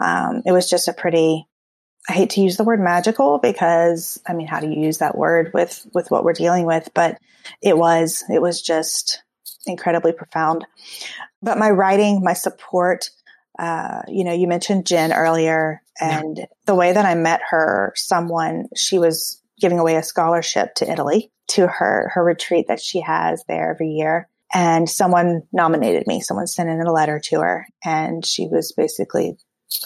[0.02, 1.46] um, it was just a pretty.
[2.08, 5.16] I hate to use the word magical because I mean, how do you use that
[5.16, 6.90] word with with what we're dealing with?
[6.92, 7.18] But
[7.62, 9.22] it was it was just
[9.66, 10.66] incredibly profound.
[11.40, 13.10] But my writing, my support,
[13.60, 16.46] uh, you know, you mentioned Jen earlier, and yeah.
[16.64, 21.30] the way that I met her, someone she was giving away a scholarship to Italy
[21.48, 26.22] to her her retreat that she has there every year, and someone nominated me.
[26.22, 29.36] Someone sent in a letter to her, and she was basically,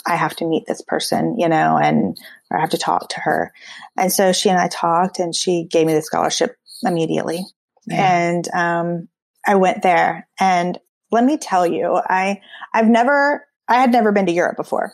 [0.07, 2.17] I have to meet this person, you know, and
[2.53, 3.53] I have to talk to her,
[3.97, 7.45] and so she and I talked, and she gave me the scholarship immediately,
[7.89, 8.23] yeah.
[8.23, 9.09] and um,
[9.45, 10.79] I went there, and
[11.11, 12.41] let me tell you, I
[12.73, 14.93] I've never I had never been to Europe before.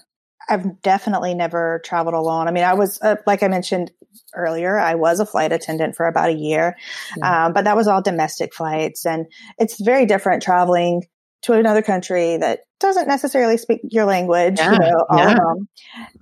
[0.49, 2.49] I've definitely never traveled alone.
[2.49, 3.93] I mean, I was, uh, like I mentioned
[4.35, 6.77] earlier, I was a flight attendant for about a year,
[7.17, 7.47] yeah.
[7.47, 9.07] um, but that was all domestic flights.
[9.07, 9.27] And
[9.59, 11.05] it's very different traveling
[11.43, 14.73] to another country that doesn't necessarily speak your language, yeah.
[14.73, 15.35] you know, all yeah.
[15.35, 15.69] alone.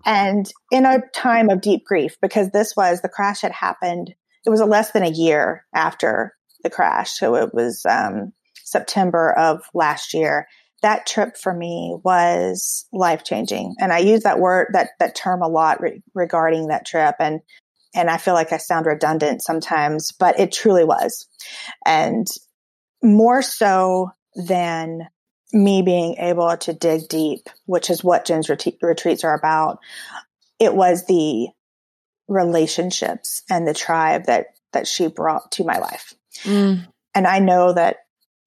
[0.05, 4.51] And in a time of deep grief, because this was the crash had happened, it
[4.51, 7.19] was a less than a year after the crash.
[7.19, 8.33] So it was um,
[8.65, 10.47] September of last year
[10.83, 13.75] that trip for me was life changing.
[13.81, 17.17] And I use that word, that, that term a lot re- regarding that trip.
[17.19, 17.41] And,
[17.95, 21.27] and I feel like I sound redundant sometimes, but it truly was.
[21.85, 22.27] And
[23.03, 24.11] more so
[24.47, 25.09] than
[25.53, 29.79] me being able to dig deep, which is what Jen's ret- retreats are about.
[30.59, 31.49] It was the
[32.29, 36.15] relationships and the tribe that, that she brought to my life.
[36.43, 36.87] Mm.
[37.15, 37.97] And I know that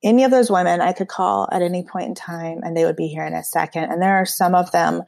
[0.04, 2.96] any of those women I could call at any point in time and they would
[2.96, 3.86] be here in a second.
[3.86, 5.04] And there are some of them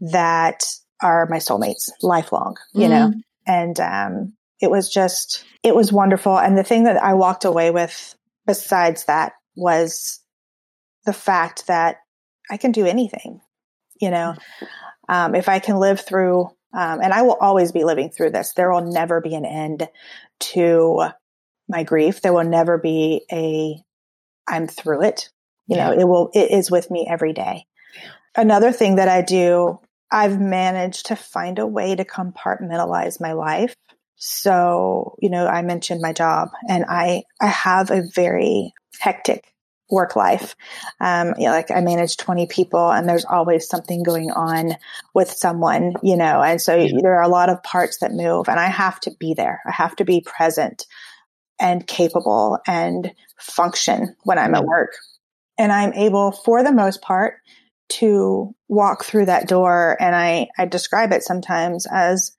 [0.00, 0.64] that
[1.02, 2.90] are my soulmates lifelong, you mm.
[2.90, 3.12] know,
[3.46, 6.38] and, um, it was just, it was wonderful.
[6.38, 8.14] And the thing that I walked away with
[8.46, 10.20] besides that was
[11.04, 11.96] the fact that
[12.50, 13.40] I can do anything,
[14.00, 14.34] you know,
[15.08, 18.52] um, if I can live through, um, and I will always be living through this.
[18.54, 19.88] There will never be an end
[20.40, 21.08] to
[21.68, 22.20] my grief.
[22.20, 23.76] There will never be a
[24.48, 25.30] I'm through it.
[25.66, 27.64] You know, it will, it is with me every day.
[28.36, 29.80] Another thing that I do,
[30.10, 33.74] I've managed to find a way to compartmentalize my life.
[34.16, 39.54] So, you know, I mentioned my job and I, I have a very hectic
[39.90, 40.54] work life.
[41.00, 44.76] Um, you know, like I manage 20 people and there's always something going on
[45.14, 48.58] with someone, you know, and so there are a lot of parts that move and
[48.58, 49.60] I have to be there.
[49.66, 50.86] I have to be present
[51.60, 54.68] and capable and function when I'm at mm-hmm.
[54.68, 54.92] work.
[55.56, 57.34] And I'm able, for the most part,
[57.90, 59.96] to walk through that door.
[60.00, 62.32] And I, I describe it sometimes as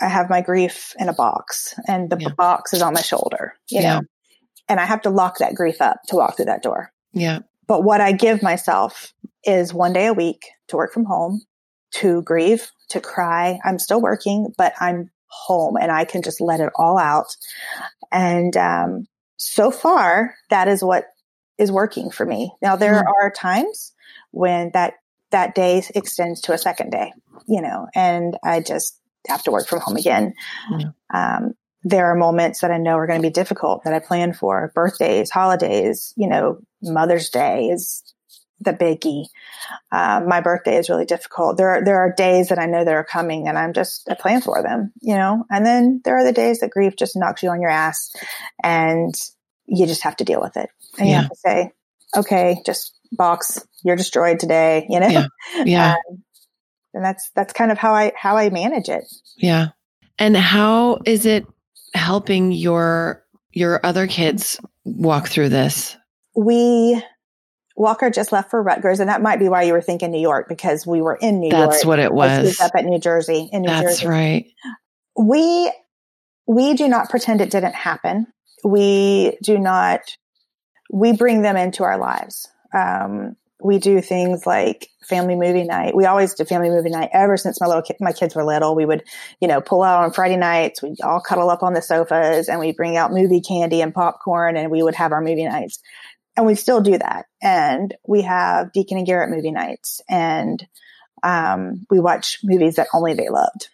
[0.00, 2.28] I have my grief in a box and the Yeah.
[2.36, 4.00] box is on my shoulder, you Yeah.
[4.00, 4.06] know,
[4.68, 6.90] and I have to lock that grief up to walk through that door.
[7.12, 7.40] Yeah.
[7.66, 9.12] But what I give myself
[9.44, 11.42] is one day a week to work from home,
[11.92, 13.60] to grieve, to cry.
[13.64, 17.36] I'm still working, but I'm home and I can just let it all out.
[18.10, 21.04] And um, so far, that is what
[21.58, 22.52] is working for me.
[22.62, 23.12] Now, there Mhm.
[23.22, 23.92] are times
[24.30, 24.94] when that
[25.30, 27.12] that day extends to a second day,
[27.46, 30.32] you know, and I just have to work from home again.
[30.78, 30.86] Yeah.
[31.12, 34.32] Um, there are moments that I know are going to be difficult that I plan
[34.32, 38.02] for birthdays, holidays, you know, Mother's Day is
[38.60, 39.26] the biggie.
[39.92, 41.56] Um, my birthday is really difficult.
[41.56, 44.14] There are, there are days that I know that are coming and I'm just, I
[44.14, 47.42] plan for them, you know, and then there are the days that grief just knocks
[47.42, 48.12] you on your ass
[48.62, 49.14] and
[49.66, 50.70] you just have to deal with it.
[50.98, 51.72] And you have to say,
[52.16, 55.08] okay, just box, you're destroyed today, you know?
[55.08, 55.26] Yeah.
[55.64, 55.94] Yeah.
[56.08, 56.22] Um,
[56.94, 59.04] and that's, that's kind of how I, how I manage it.
[59.36, 59.68] Yeah.
[60.18, 61.46] And how is it
[61.94, 65.96] helping your your other kids walk through this?
[66.34, 67.02] We,
[67.78, 70.48] Walker just left for Rutgers, and that might be why you were thinking New York
[70.48, 71.70] because we were in New That's York.
[71.72, 72.60] That's what it as he was.
[72.60, 74.06] up at New Jersey in New That's Jersey.
[74.08, 74.46] right.
[75.16, 75.72] We
[76.46, 78.26] we do not pretend it didn't happen.
[78.64, 80.00] We do not.
[80.90, 82.48] We bring them into our lives.
[82.74, 85.94] Um, we do things like family movie night.
[85.94, 88.74] We always do family movie night ever since my little ki- my kids were little.
[88.76, 89.02] We would,
[89.40, 90.80] you know, pull out on Friday nights.
[90.82, 94.56] We'd all cuddle up on the sofas and we'd bring out movie candy and popcorn
[94.56, 95.80] and we would have our movie nights.
[96.38, 97.26] And we still do that.
[97.42, 100.66] And we have Deacon and Garrett movie nights and
[101.22, 103.68] um, we watch movies that only they loved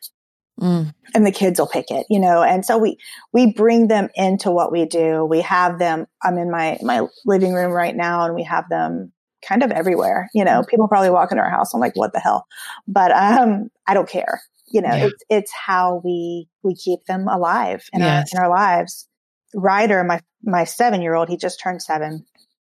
[0.60, 0.94] Mm.
[1.12, 2.40] and the kids will pick it, you know.
[2.40, 2.96] And so we
[3.32, 5.24] we bring them into what we do.
[5.24, 6.06] We have them.
[6.22, 9.12] I'm in my my living room right now, and we have them
[9.44, 10.30] kind of everywhere.
[10.32, 11.74] You know, people probably walk into our house.
[11.74, 12.46] I'm like, what the hell?
[12.86, 14.42] But um, I don't care.
[14.68, 15.06] You know, Yeah.
[15.06, 18.32] it's it's how we we keep them alive in Yes.
[18.32, 19.08] our in our lives.
[19.56, 22.24] Ryder, my my seven year old, he just turned seven.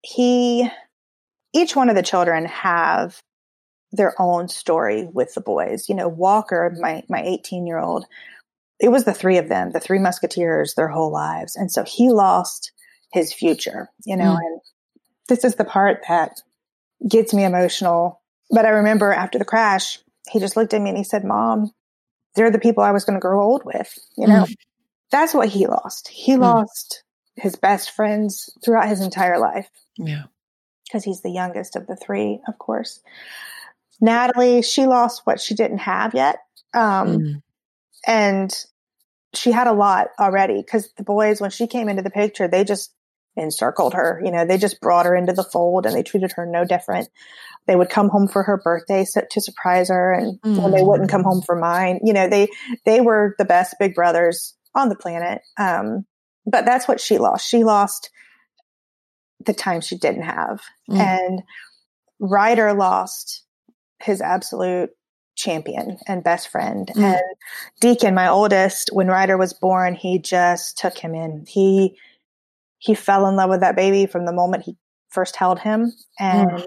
[0.05, 0.69] He,
[1.53, 3.19] each one of the children have
[3.91, 5.89] their own story with the boys.
[5.89, 8.05] You know, Walker, my my 18 year old,
[8.79, 12.09] it was the three of them, the three musketeers, their whole lives, and so he
[12.11, 12.71] lost
[13.13, 13.89] his future.
[14.05, 14.37] You know, Mm.
[14.37, 14.61] and
[15.27, 16.41] this is the part that
[17.07, 18.21] gets me emotional.
[18.51, 21.71] But I remember after the crash, he just looked at me and he said, "Mom,
[22.35, 24.45] they're the people I was going to grow old with." You know,
[25.09, 26.09] that's what he lost.
[26.09, 26.41] He Mm.
[26.41, 27.03] lost
[27.37, 30.23] his best friends throughout his entire life Yeah.
[30.85, 33.01] because he's the youngest of the three, of course.
[34.01, 36.39] Natalie, she lost what she didn't have yet.
[36.73, 37.41] Um, Mm.
[38.07, 38.65] And
[39.33, 42.63] she had a lot already because the boys, when she came into the picture, they
[42.63, 42.93] just
[43.35, 44.21] encircled her.
[44.23, 47.09] You know, they just brought her into the fold and they treated her no different.
[47.67, 50.87] They would come home for her birthday so, to surprise her, and when they Mm.
[50.87, 52.47] wouldn't come home for mine, you know, they
[52.85, 55.41] they were the best big brothers on the planet.
[55.57, 56.05] Um,
[56.45, 57.47] but that's what she lost.
[57.49, 58.11] She lost
[59.45, 60.99] the time she didn't have, Mm.
[60.99, 61.43] and
[62.19, 63.43] Ryder lost
[64.01, 64.91] his absolute
[65.35, 66.89] champion and best friend.
[66.95, 67.03] Mm.
[67.15, 67.21] And
[67.81, 71.45] Deacon, my oldest, when Ryder was born, he just took him in.
[71.47, 71.97] He
[72.77, 74.77] he fell in love with that baby from the moment he
[75.09, 75.91] first held him.
[76.19, 76.63] And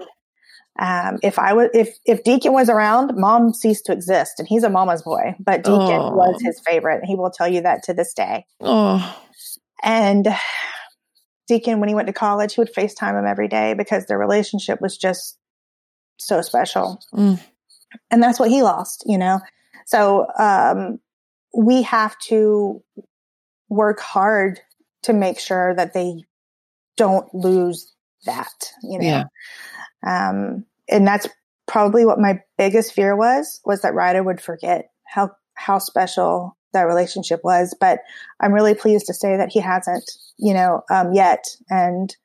[0.77, 4.63] um, if I was if if Deacon was around, Mom ceased to exist, and he's
[4.63, 5.35] a mama's boy.
[5.39, 6.11] But Deacon Oh.
[6.15, 8.45] was his favorite, and he will tell you that to this day.
[8.61, 9.17] Oh.
[9.81, 10.27] And
[11.49, 14.79] Deacon, when he went to college, he would FaceTime him every day because their relationship
[14.79, 15.37] was just
[16.17, 17.01] so special.
[17.13, 17.41] Mm.
[18.11, 19.41] And that's what he lost, you know?
[19.87, 20.99] So um,
[21.57, 22.83] we have to
[23.67, 24.59] work hard
[25.03, 26.23] to make sure that they
[26.95, 27.93] don't lose
[28.25, 29.05] that, you know?
[29.05, 29.23] Yeah.
[30.05, 31.27] Um, and that's
[31.67, 36.83] probably what my biggest fear was, was that Ryder would forget how, how special that
[36.83, 37.75] relationship was.
[37.79, 37.99] But
[38.39, 41.45] I'm really pleased to say that he hasn't, you know, um, yet.
[41.69, 42.15] And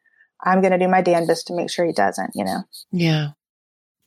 [0.44, 2.62] I'm going to do my damnedest to make sure he doesn't, you know.
[2.92, 3.28] Yeah.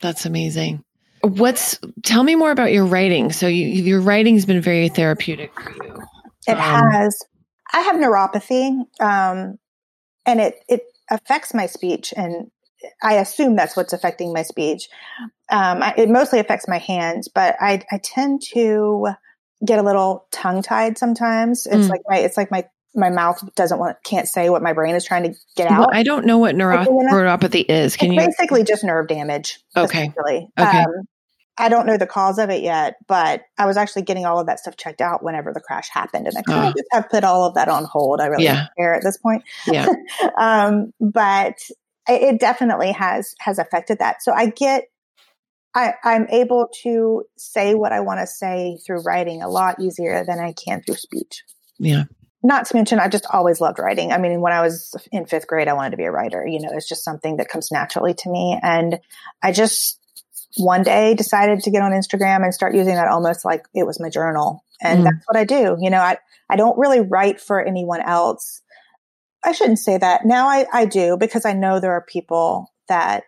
[0.00, 0.84] That's amazing.
[1.22, 3.32] What's tell me more about your writing.
[3.32, 6.02] So you, your writing's been very therapeutic for you.
[6.46, 7.18] It Um, has.
[7.72, 9.58] I have neuropathy, um,
[10.24, 12.50] and it it affects my speech, and
[13.02, 14.88] I assume that's what's affecting my speech.
[15.50, 19.08] Um, I, it mostly affects my hands, but I I tend to
[19.64, 21.66] get a little tongue tied sometimes.
[21.66, 21.90] It's Mm.
[21.90, 25.04] like my it's like my my mouth doesn't want can't say what my brain is
[25.04, 25.94] trying to get Well, out.
[25.94, 27.96] I don't know what neuro- Okay, you know- neuropathy is.
[27.96, 28.26] Can it's you?
[28.28, 29.58] basically just nerve damage.
[29.76, 30.10] Okay.
[30.18, 30.48] Okay.
[30.56, 30.86] Um,
[31.60, 34.46] I don't know the cause of it yet, but I was actually getting all of
[34.46, 36.28] that stuff checked out whenever the crash happened.
[36.28, 36.68] And I kind Oh.
[36.68, 38.20] of just have put all of that on hold.
[38.20, 38.54] I really Yeah.
[38.54, 39.42] don't care at this point.
[39.66, 39.86] Yeah.
[40.38, 41.58] um, but
[42.08, 44.22] it definitely has has affected that.
[44.22, 44.84] So I get
[45.78, 50.24] I, I'm able to say what I want to say through writing a lot easier
[50.24, 51.44] than I can through speech.
[51.78, 52.04] Yeah.
[52.42, 54.12] Not to mention, I just always loved writing.
[54.12, 56.44] I mean, when I was in fifth grade, I wanted to be a writer.
[56.46, 58.58] You know, it's just something that comes naturally to me.
[58.62, 58.98] And
[59.42, 60.00] I just
[60.56, 64.00] one day decided to get on Instagram and start using that almost like it was
[64.00, 64.64] my journal.
[64.82, 65.04] And Mm.
[65.04, 65.76] that's what I do.
[65.80, 66.18] You know, I,
[66.50, 68.62] I don't really write for anyone else.
[69.44, 70.24] I shouldn't say that.
[70.24, 73.24] Now I, I do because I know there are people that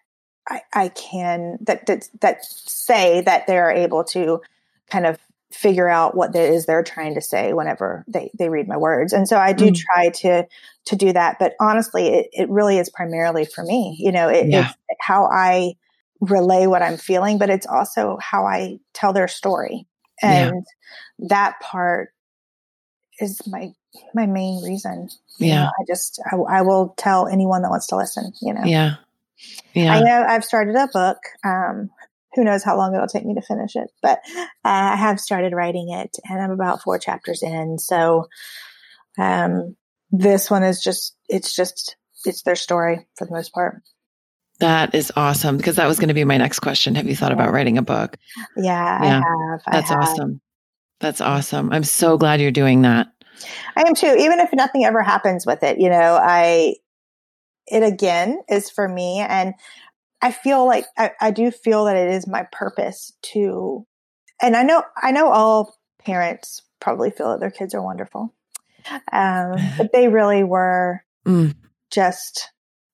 [0.51, 4.40] I, I can that, that that say that they're able to
[4.90, 5.18] kind of
[5.53, 9.12] figure out what it is they're trying to say whenever they, they read my words.
[9.12, 9.76] And so I do Mm.
[9.76, 10.46] try to
[10.86, 11.38] to do that.
[11.38, 13.96] But honestly, it, it really is primarily for me.
[13.98, 14.61] You know, it, Yeah.
[14.68, 15.74] it's how I
[16.20, 19.86] relay what I'm feeling, but it's also how I tell their story.
[20.22, 20.48] Yeah.
[20.48, 20.66] And
[21.30, 22.12] that part
[23.20, 23.72] is my
[24.14, 25.09] my main reason.
[25.38, 25.62] You Yeah.
[25.64, 28.32] know, I just I, I will tell anyone that wants to listen.
[28.40, 28.96] You know, Yeah.
[29.76, 31.18] I know I've started a book.
[31.45, 31.91] Um,
[32.34, 35.53] who knows how long it'll take me to finish it, but uh, I have started
[35.53, 37.78] writing it, and I'm about four chapters in.
[37.78, 38.26] So,
[39.18, 39.76] um,
[40.12, 43.82] this one is just it's just it's their story for the most part.
[44.61, 46.95] That is awesome because that was going to be my next question.
[46.95, 48.16] Have you thought about writing a book?
[48.57, 49.20] Yeah, Yeah.
[49.24, 49.61] I have.
[49.66, 49.99] I That's have.
[50.01, 50.41] awesome.
[51.01, 51.72] That's awesome.
[51.72, 53.09] I'm so glad you're doing that.
[53.74, 54.14] I am too.
[54.18, 56.74] Even if nothing ever happens with it, you know, I,
[57.70, 59.20] it again is for me.
[59.20, 59.54] And
[60.22, 63.86] I feel like I, I do feel that it is my purpose to,
[64.42, 68.34] and I know, I know all parents probably feel that their kids are wonderful.
[69.12, 71.54] Um, but they really were Mm.
[71.90, 72.50] just,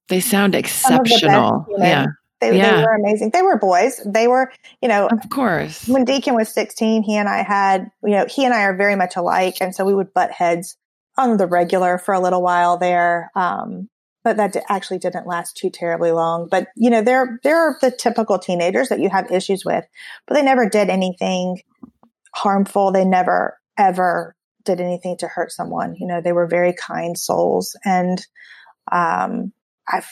[0.09, 1.65] They sound of the best exceptional.
[1.69, 1.83] humans.
[1.89, 2.07] Yeah.
[2.41, 2.77] they, Yeah.
[2.77, 3.31] they were amazing.
[3.31, 4.01] They were boys.
[4.05, 4.53] They were,
[4.83, 5.87] you know, Of course.
[5.89, 8.97] when Deacon was 16, he and I had, you know, he and I are very
[8.97, 9.59] much alike.
[9.61, 10.77] And so we would butt heads
[11.17, 13.31] on the regular for a little while there.
[13.37, 13.89] Um,
[14.27, 16.49] but that actually didn't last too terribly long.
[16.51, 19.85] But, you know, they're, they're the typical teenagers that you have issues with,
[20.27, 21.63] but they never did anything
[22.35, 22.91] harmful.
[22.91, 25.95] They never, ever did anything to hurt someone.
[25.95, 27.77] You know, they were very kind souls.
[27.85, 28.19] And,
[28.91, 29.53] um,
[29.87, 30.03] I,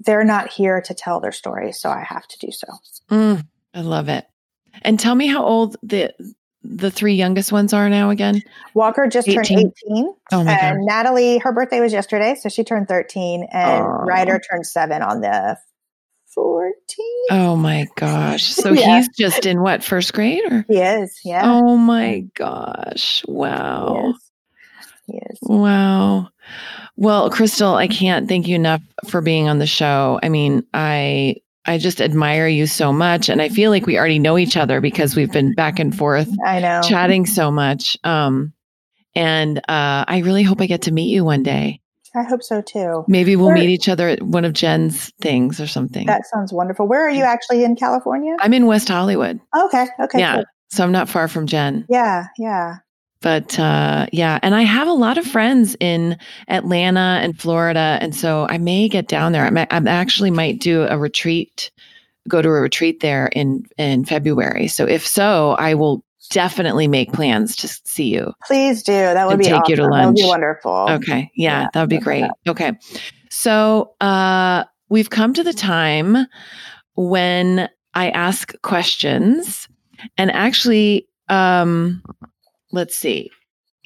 [0.00, 1.72] they're not here to tell their story.
[1.72, 2.66] So I have to do so.
[3.10, 4.26] Mm, I love it.
[4.82, 6.12] And tell me how old the
[6.68, 8.42] the three youngest ones are now again.
[8.74, 9.72] Walker just turned 18.
[9.86, 10.14] 18.
[10.32, 10.84] Oh my and god.
[10.86, 14.04] Natalie, her birthday was yesterday, so she turned 13, and Aw.
[14.04, 15.56] Ryder turned seven on the
[16.36, 16.72] 14th.
[17.30, 18.44] Oh my gosh.
[18.44, 18.96] So Yeah.
[18.96, 21.42] he's just in what, first grade or He is, yeah.
[21.44, 23.24] Oh my gosh.
[23.26, 23.94] Wow.
[24.02, 24.30] He is.
[25.06, 25.38] He is.
[25.42, 26.28] Wow.
[26.96, 30.18] Well, Crystal, I can't thank you enough for being on the show.
[30.22, 31.36] I mean, I
[31.66, 34.80] I just admire you so much and I feel like we already know each other
[34.80, 36.80] because we've been back and forth I know.
[36.82, 37.96] chatting so much.
[38.04, 38.52] Um
[39.14, 41.80] and uh I really hope I get to meet you one day.
[42.14, 43.04] I hope so too.
[43.08, 46.06] Maybe we'll Where- meet each other at one of Jen's things or something.
[46.06, 46.86] That sounds wonderful.
[46.88, 48.36] Where are you actually in California?
[48.40, 49.38] I'm in West Hollywood.
[49.54, 49.86] Okay.
[50.00, 50.18] Okay.
[50.18, 50.36] yeah.
[50.36, 50.44] cool.
[50.68, 51.84] So I'm not far from Jen.
[51.88, 52.26] Yeah.
[52.38, 52.76] Yeah.
[53.26, 56.16] But uh yeah and i have a lot of friends in
[56.46, 60.60] atlanta and florida and so i may get down there i might, I actually might
[60.60, 61.72] do a retreat
[62.28, 67.12] go to a retreat there in in february so if so i will definitely make
[67.12, 68.92] plans to see you Please do.
[68.92, 69.90] That would be take you to awesome.
[69.98, 70.28] That would be lunch.
[70.28, 70.86] wonderful.
[70.90, 72.50] okay yeah, Yeah, that would be great that.
[72.52, 72.72] okay
[73.30, 76.16] so uh we've come to the time
[76.94, 79.68] when i ask questions
[80.16, 82.02] and actually um
[82.76, 83.30] let's see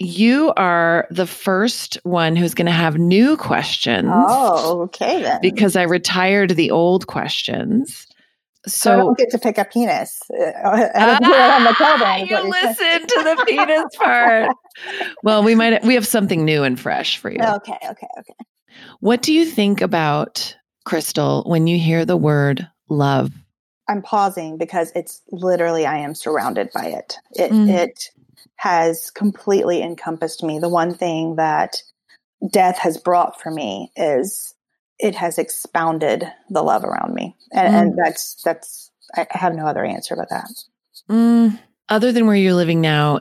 [0.02, 5.40] you are the first one who's going to have new questions Oh, okay then.
[5.42, 8.06] because I retired the old questions.
[8.66, 10.18] so I don't get to pick a penis.
[10.32, 14.56] Uh, I don't do it on the program, Ah, you listen to the penis part.
[15.22, 17.40] Well, we might we have something new and fresh for you.
[17.42, 17.76] Okay.
[17.90, 18.06] Okay.
[18.20, 18.34] Okay.
[19.00, 23.30] What do you think about Crystal when you hear the word love?
[23.88, 27.18] I'm pausing because it's literally I am surrounded by it.
[27.32, 27.68] It Mm.
[27.68, 28.08] it
[28.60, 30.58] has completely encompassed me.
[30.58, 31.82] The one thing that
[32.52, 34.54] death has brought for me is
[34.98, 39.64] it has expounded the love around me, and, and that's that's I I have no
[39.64, 40.50] other answer but that.
[41.08, 41.58] Mm,
[41.88, 43.20] other than where you're living now,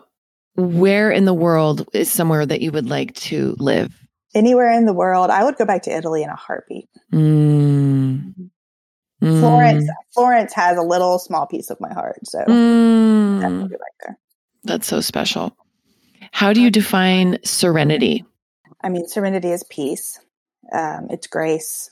[0.56, 3.94] where in the world is somewhere that you would like to live?
[4.36, 6.90] Anywhere in the world, I would go back to Italy in a heartbeat.
[7.14, 8.34] Mm.
[9.24, 9.40] Mm.
[9.40, 13.40] Florence, Florence has a little small piece of my heart, so Mm.
[13.40, 14.19] definitely back there.
[14.64, 15.55] That's so special.
[16.32, 18.26] How do you define serenity?
[18.82, 20.20] I mean, serenity is peace.
[20.72, 21.91] Um, it's grace.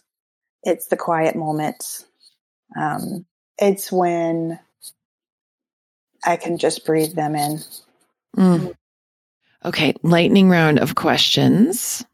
[0.63, 2.05] It's the quiet moments.
[2.79, 3.25] Um,
[3.57, 4.59] it's when
[6.25, 7.59] I can just breathe them in.
[8.37, 8.73] Mm.
[9.65, 12.05] Okay, lightning round of questions.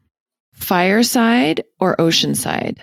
[0.54, 2.78] Fireside or oceanside?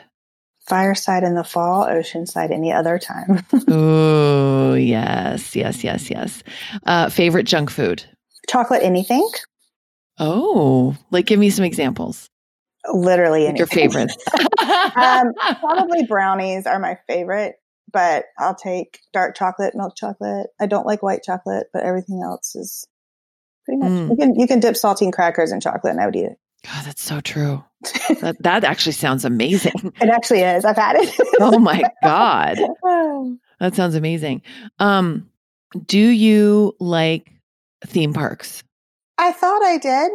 [0.71, 3.45] Fireside in the fall, oceanside any other time.
[3.67, 6.43] oh, yes, yes, yes, yes.
[6.85, 8.05] Uh, favorite junk food?
[8.49, 9.29] Chocolate anything.
[10.17, 12.29] Oh, like give me some examples.
[12.89, 13.57] Literally anything.
[13.57, 14.15] Your favorites.
[14.95, 17.55] um, probably brownies are my favorite,
[17.91, 20.47] but I'll take dark chocolate, milk chocolate.
[20.57, 22.87] I don't like white chocolate, but everything else is
[23.65, 23.91] pretty much.
[23.91, 24.09] Mm.
[24.11, 26.37] You can you can dip saltine crackers in chocolate, and I would eat it.
[26.63, 27.63] God, that's so true.
[28.21, 29.93] that that actually sounds amazing.
[29.99, 30.65] It actually is.
[30.65, 31.15] I've had it.
[31.39, 32.57] oh my god,
[33.59, 34.43] that sounds amazing.
[34.77, 35.27] Um,
[35.87, 37.31] do you like
[37.85, 38.63] theme parks?
[39.17, 40.11] I thought I did.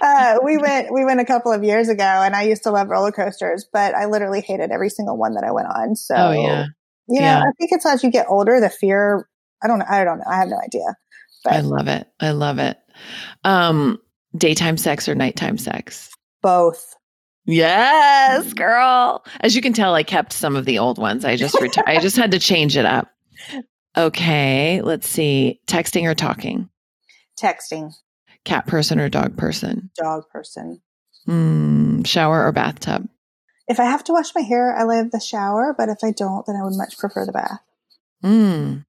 [0.00, 2.88] uh, we went we went a couple of years ago, and I used to love
[2.88, 5.96] roller coasters, but I literally hated every single one that I went on.
[5.96, 6.66] So, oh yeah,
[7.08, 7.40] you know, yeah.
[7.40, 9.28] I think it's as you get older, the fear.
[9.62, 9.86] I don't know.
[9.88, 10.24] I don't know.
[10.28, 10.94] I have no idea.
[11.44, 11.52] But.
[11.52, 12.08] I love it.
[12.20, 12.78] I love it.
[13.44, 14.00] Um,
[14.36, 16.10] daytime sex or nighttime sex?
[16.42, 16.96] Both.
[17.46, 19.24] Yes, girl.
[19.40, 21.24] As you can tell, I kept some of the old ones.
[21.24, 23.08] I just reti- I just had to change it up.
[23.96, 25.60] Okay, let's see.
[25.66, 26.70] Texting or talking?
[27.38, 27.94] Texting.
[28.44, 29.90] Cat person or dog person?
[29.96, 30.80] Dog person.
[31.28, 33.08] Mm, shower or bathtub?
[33.68, 36.44] If I have to wash my hair, I love the shower, but if I don't,
[36.46, 37.60] then I would much prefer the bath.
[38.22, 38.84] Mm.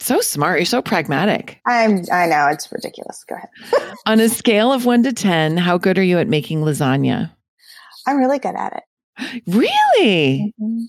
[0.00, 0.58] So smart.
[0.58, 1.60] You're so pragmatic.
[1.66, 3.24] I'm I know, it's ridiculous.
[3.28, 3.94] Go ahead.
[4.06, 7.32] On a scale of 1 to 10, how good are you at making lasagna?
[8.06, 9.42] I'm really good at it.
[9.46, 10.54] Really?
[10.60, 10.84] Mm-hmm.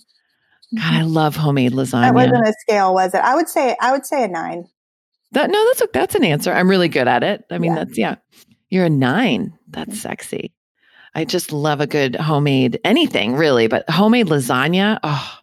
[0.78, 2.02] God, I love homemade lasagna.
[2.02, 3.22] That wasn't a scale, was it?
[3.22, 4.66] I would say I would say a nine.
[5.32, 6.54] That no, that's a, that's an answer.
[6.54, 7.44] I'm really good at it.
[7.50, 7.84] I mean, yeah.
[7.84, 8.16] that's yeah.
[8.70, 9.58] You're a nine.
[9.68, 9.98] That's mm-hmm.
[9.98, 10.54] sexy.
[11.16, 15.00] I just love a good homemade anything, really, but homemade lasagna.
[15.02, 15.39] Oh,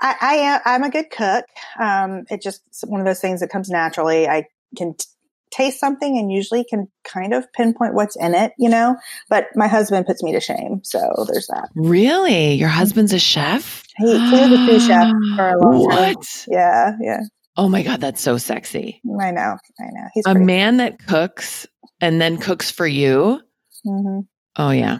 [0.00, 0.60] I, I am.
[0.64, 1.44] I'm a good cook.
[1.78, 4.28] Um, it just one of those things that comes naturally.
[4.28, 4.46] I
[4.76, 5.04] can t-
[5.50, 8.96] taste something and usually can kind of pinpoint what's in it, you know.
[9.28, 11.68] But my husband puts me to shame, so there's that.
[11.74, 13.84] Really, your husband's a chef?
[13.96, 16.14] He, he was a sous chef for a long what?
[16.14, 16.22] time.
[16.48, 17.20] Yeah, yeah.
[17.56, 19.02] Oh my god, that's so sexy.
[19.20, 20.08] I know, I know.
[20.14, 21.66] He's a man that cooks
[22.00, 23.40] and then cooks for you.
[23.86, 24.20] Mm-hmm.
[24.56, 24.98] Oh yeah,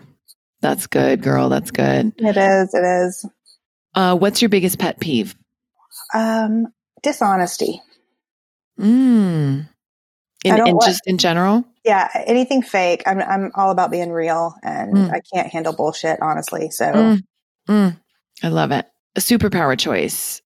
[0.61, 1.49] that's good, girl.
[1.49, 2.13] That's good.
[2.19, 2.75] It is.
[2.75, 3.27] It is.
[3.95, 5.35] Uh, what's your biggest pet peeve?
[6.15, 6.67] Um,
[7.03, 7.81] dishonesty.
[8.79, 9.69] Mm.
[10.45, 11.65] In, in just in general?
[11.85, 13.03] Yeah, anything fake.
[13.07, 15.13] I'm I'm all about being real, and mm.
[15.13, 16.71] I can't handle bullshit, honestly.
[16.71, 17.23] So, mm.
[17.69, 18.01] Mm.
[18.43, 18.87] I love it.
[19.17, 20.41] A superpower choice: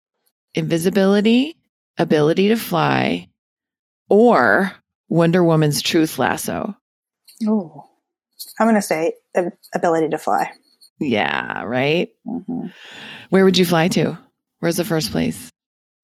[0.54, 1.56] invisibility,
[1.96, 3.28] ability to fly,
[4.08, 4.72] or
[5.08, 6.76] Wonder Woman's truth lasso.
[7.46, 7.84] Oh,
[8.58, 9.14] I'm going to say
[9.74, 10.50] ability to fly.
[11.00, 12.10] Yeah, right.
[12.26, 12.66] Mm-hmm.
[13.30, 14.18] Where would you fly to?
[14.60, 15.50] Where's the first place?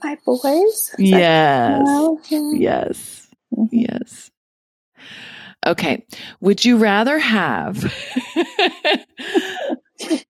[0.02, 0.94] My boys.
[0.98, 1.88] Yes.
[2.30, 3.28] Yes.
[3.54, 3.64] Mm-hmm.
[3.70, 4.30] Yes.
[5.66, 6.04] Okay.
[6.40, 7.92] Would you rather have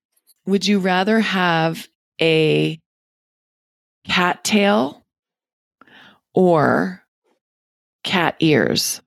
[0.47, 1.87] Would you rather have
[2.21, 2.81] a
[4.09, 5.05] cat tail
[6.35, 7.03] or
[8.03, 9.01] cat ears?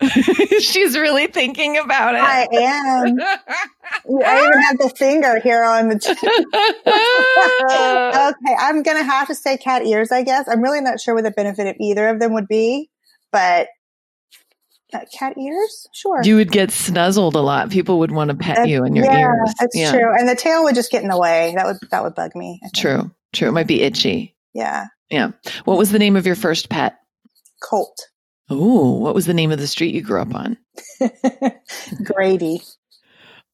[0.60, 2.20] She's really thinking about it.
[2.20, 3.18] I am.
[3.20, 5.96] I even have the finger here on the.
[8.36, 10.12] okay, I'm gonna have to say cat ears.
[10.12, 12.90] I guess I'm really not sure what the benefit of either of them would be,
[13.32, 13.68] but
[14.92, 16.22] uh, cat ears, sure.
[16.22, 17.70] You would get snuzzled a lot.
[17.70, 19.54] People would want to pet that's, you in your yeah, ears.
[19.58, 19.90] That's yeah.
[19.90, 21.54] That's true, and the tail would just get in the way.
[21.56, 22.60] That would that would bug me.
[22.74, 23.48] True, true.
[23.48, 24.36] It might be itchy.
[24.54, 24.86] Yeah.
[25.10, 25.32] Yeah.
[25.64, 26.98] What was the name of your first pet?
[27.62, 28.08] Colt.
[28.50, 30.56] Oh, what was the name of the street you grew up on?
[32.02, 32.62] Grady.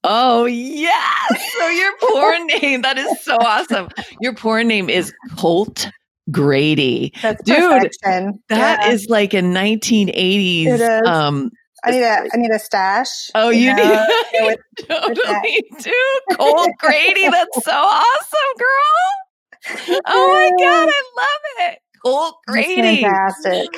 [0.05, 1.53] Oh, yes.
[1.59, 3.89] So your poor name, that is so awesome.
[4.21, 5.89] Your poor name is Colt
[6.31, 7.13] Grady.
[7.23, 8.43] That's Dude, perfection.
[8.49, 8.91] That yeah.
[8.91, 11.51] is like a 1980s um
[11.85, 13.31] I need a I need a stash.
[13.35, 16.21] Oh, you, you know, need with, totally with do.
[16.33, 20.01] Colt Grady, that's so awesome, girl.
[20.07, 21.79] Oh my god, I love it.
[22.05, 23.03] Colt Grady.
[23.03, 23.69] Fantastic.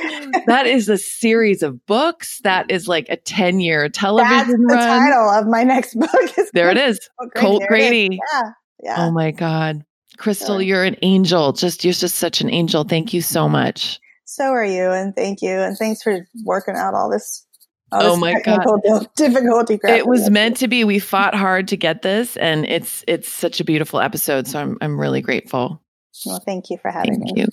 [0.47, 2.41] that is a series of books.
[2.43, 6.39] That is like a 10 year television That's the title of my next book.
[6.39, 6.99] Is there it is.
[7.18, 7.47] Colt Grady.
[7.47, 8.20] Colt Grady.
[8.33, 8.43] Yeah.
[8.83, 9.07] Yeah.
[9.07, 9.85] Oh my God.
[10.16, 11.53] Crystal, you're an angel.
[11.53, 12.85] Just you're just such an angel.
[12.85, 14.01] Thank you so much.
[14.24, 17.47] So are you, and thank you, and thanks for working out all this.
[17.93, 18.61] All oh my god,
[19.16, 19.79] difficulty.
[19.85, 20.85] It was meant to be.
[20.85, 24.47] We fought hard to get this, and it's it's such a beautiful episode.
[24.47, 25.83] So I'm I'm really grateful.
[26.24, 27.43] Well, thank you for having thank me.
[27.43, 27.49] You.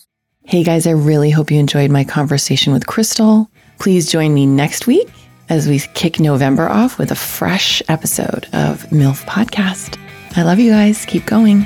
[0.46, 3.50] Hey guys, I really hope you enjoyed my conversation with Crystal.
[3.80, 5.10] Please join me next week
[5.50, 9.98] as we kick November off with a fresh episode of MILF Podcast.
[10.36, 11.06] I love you guys.
[11.06, 11.66] Keep going.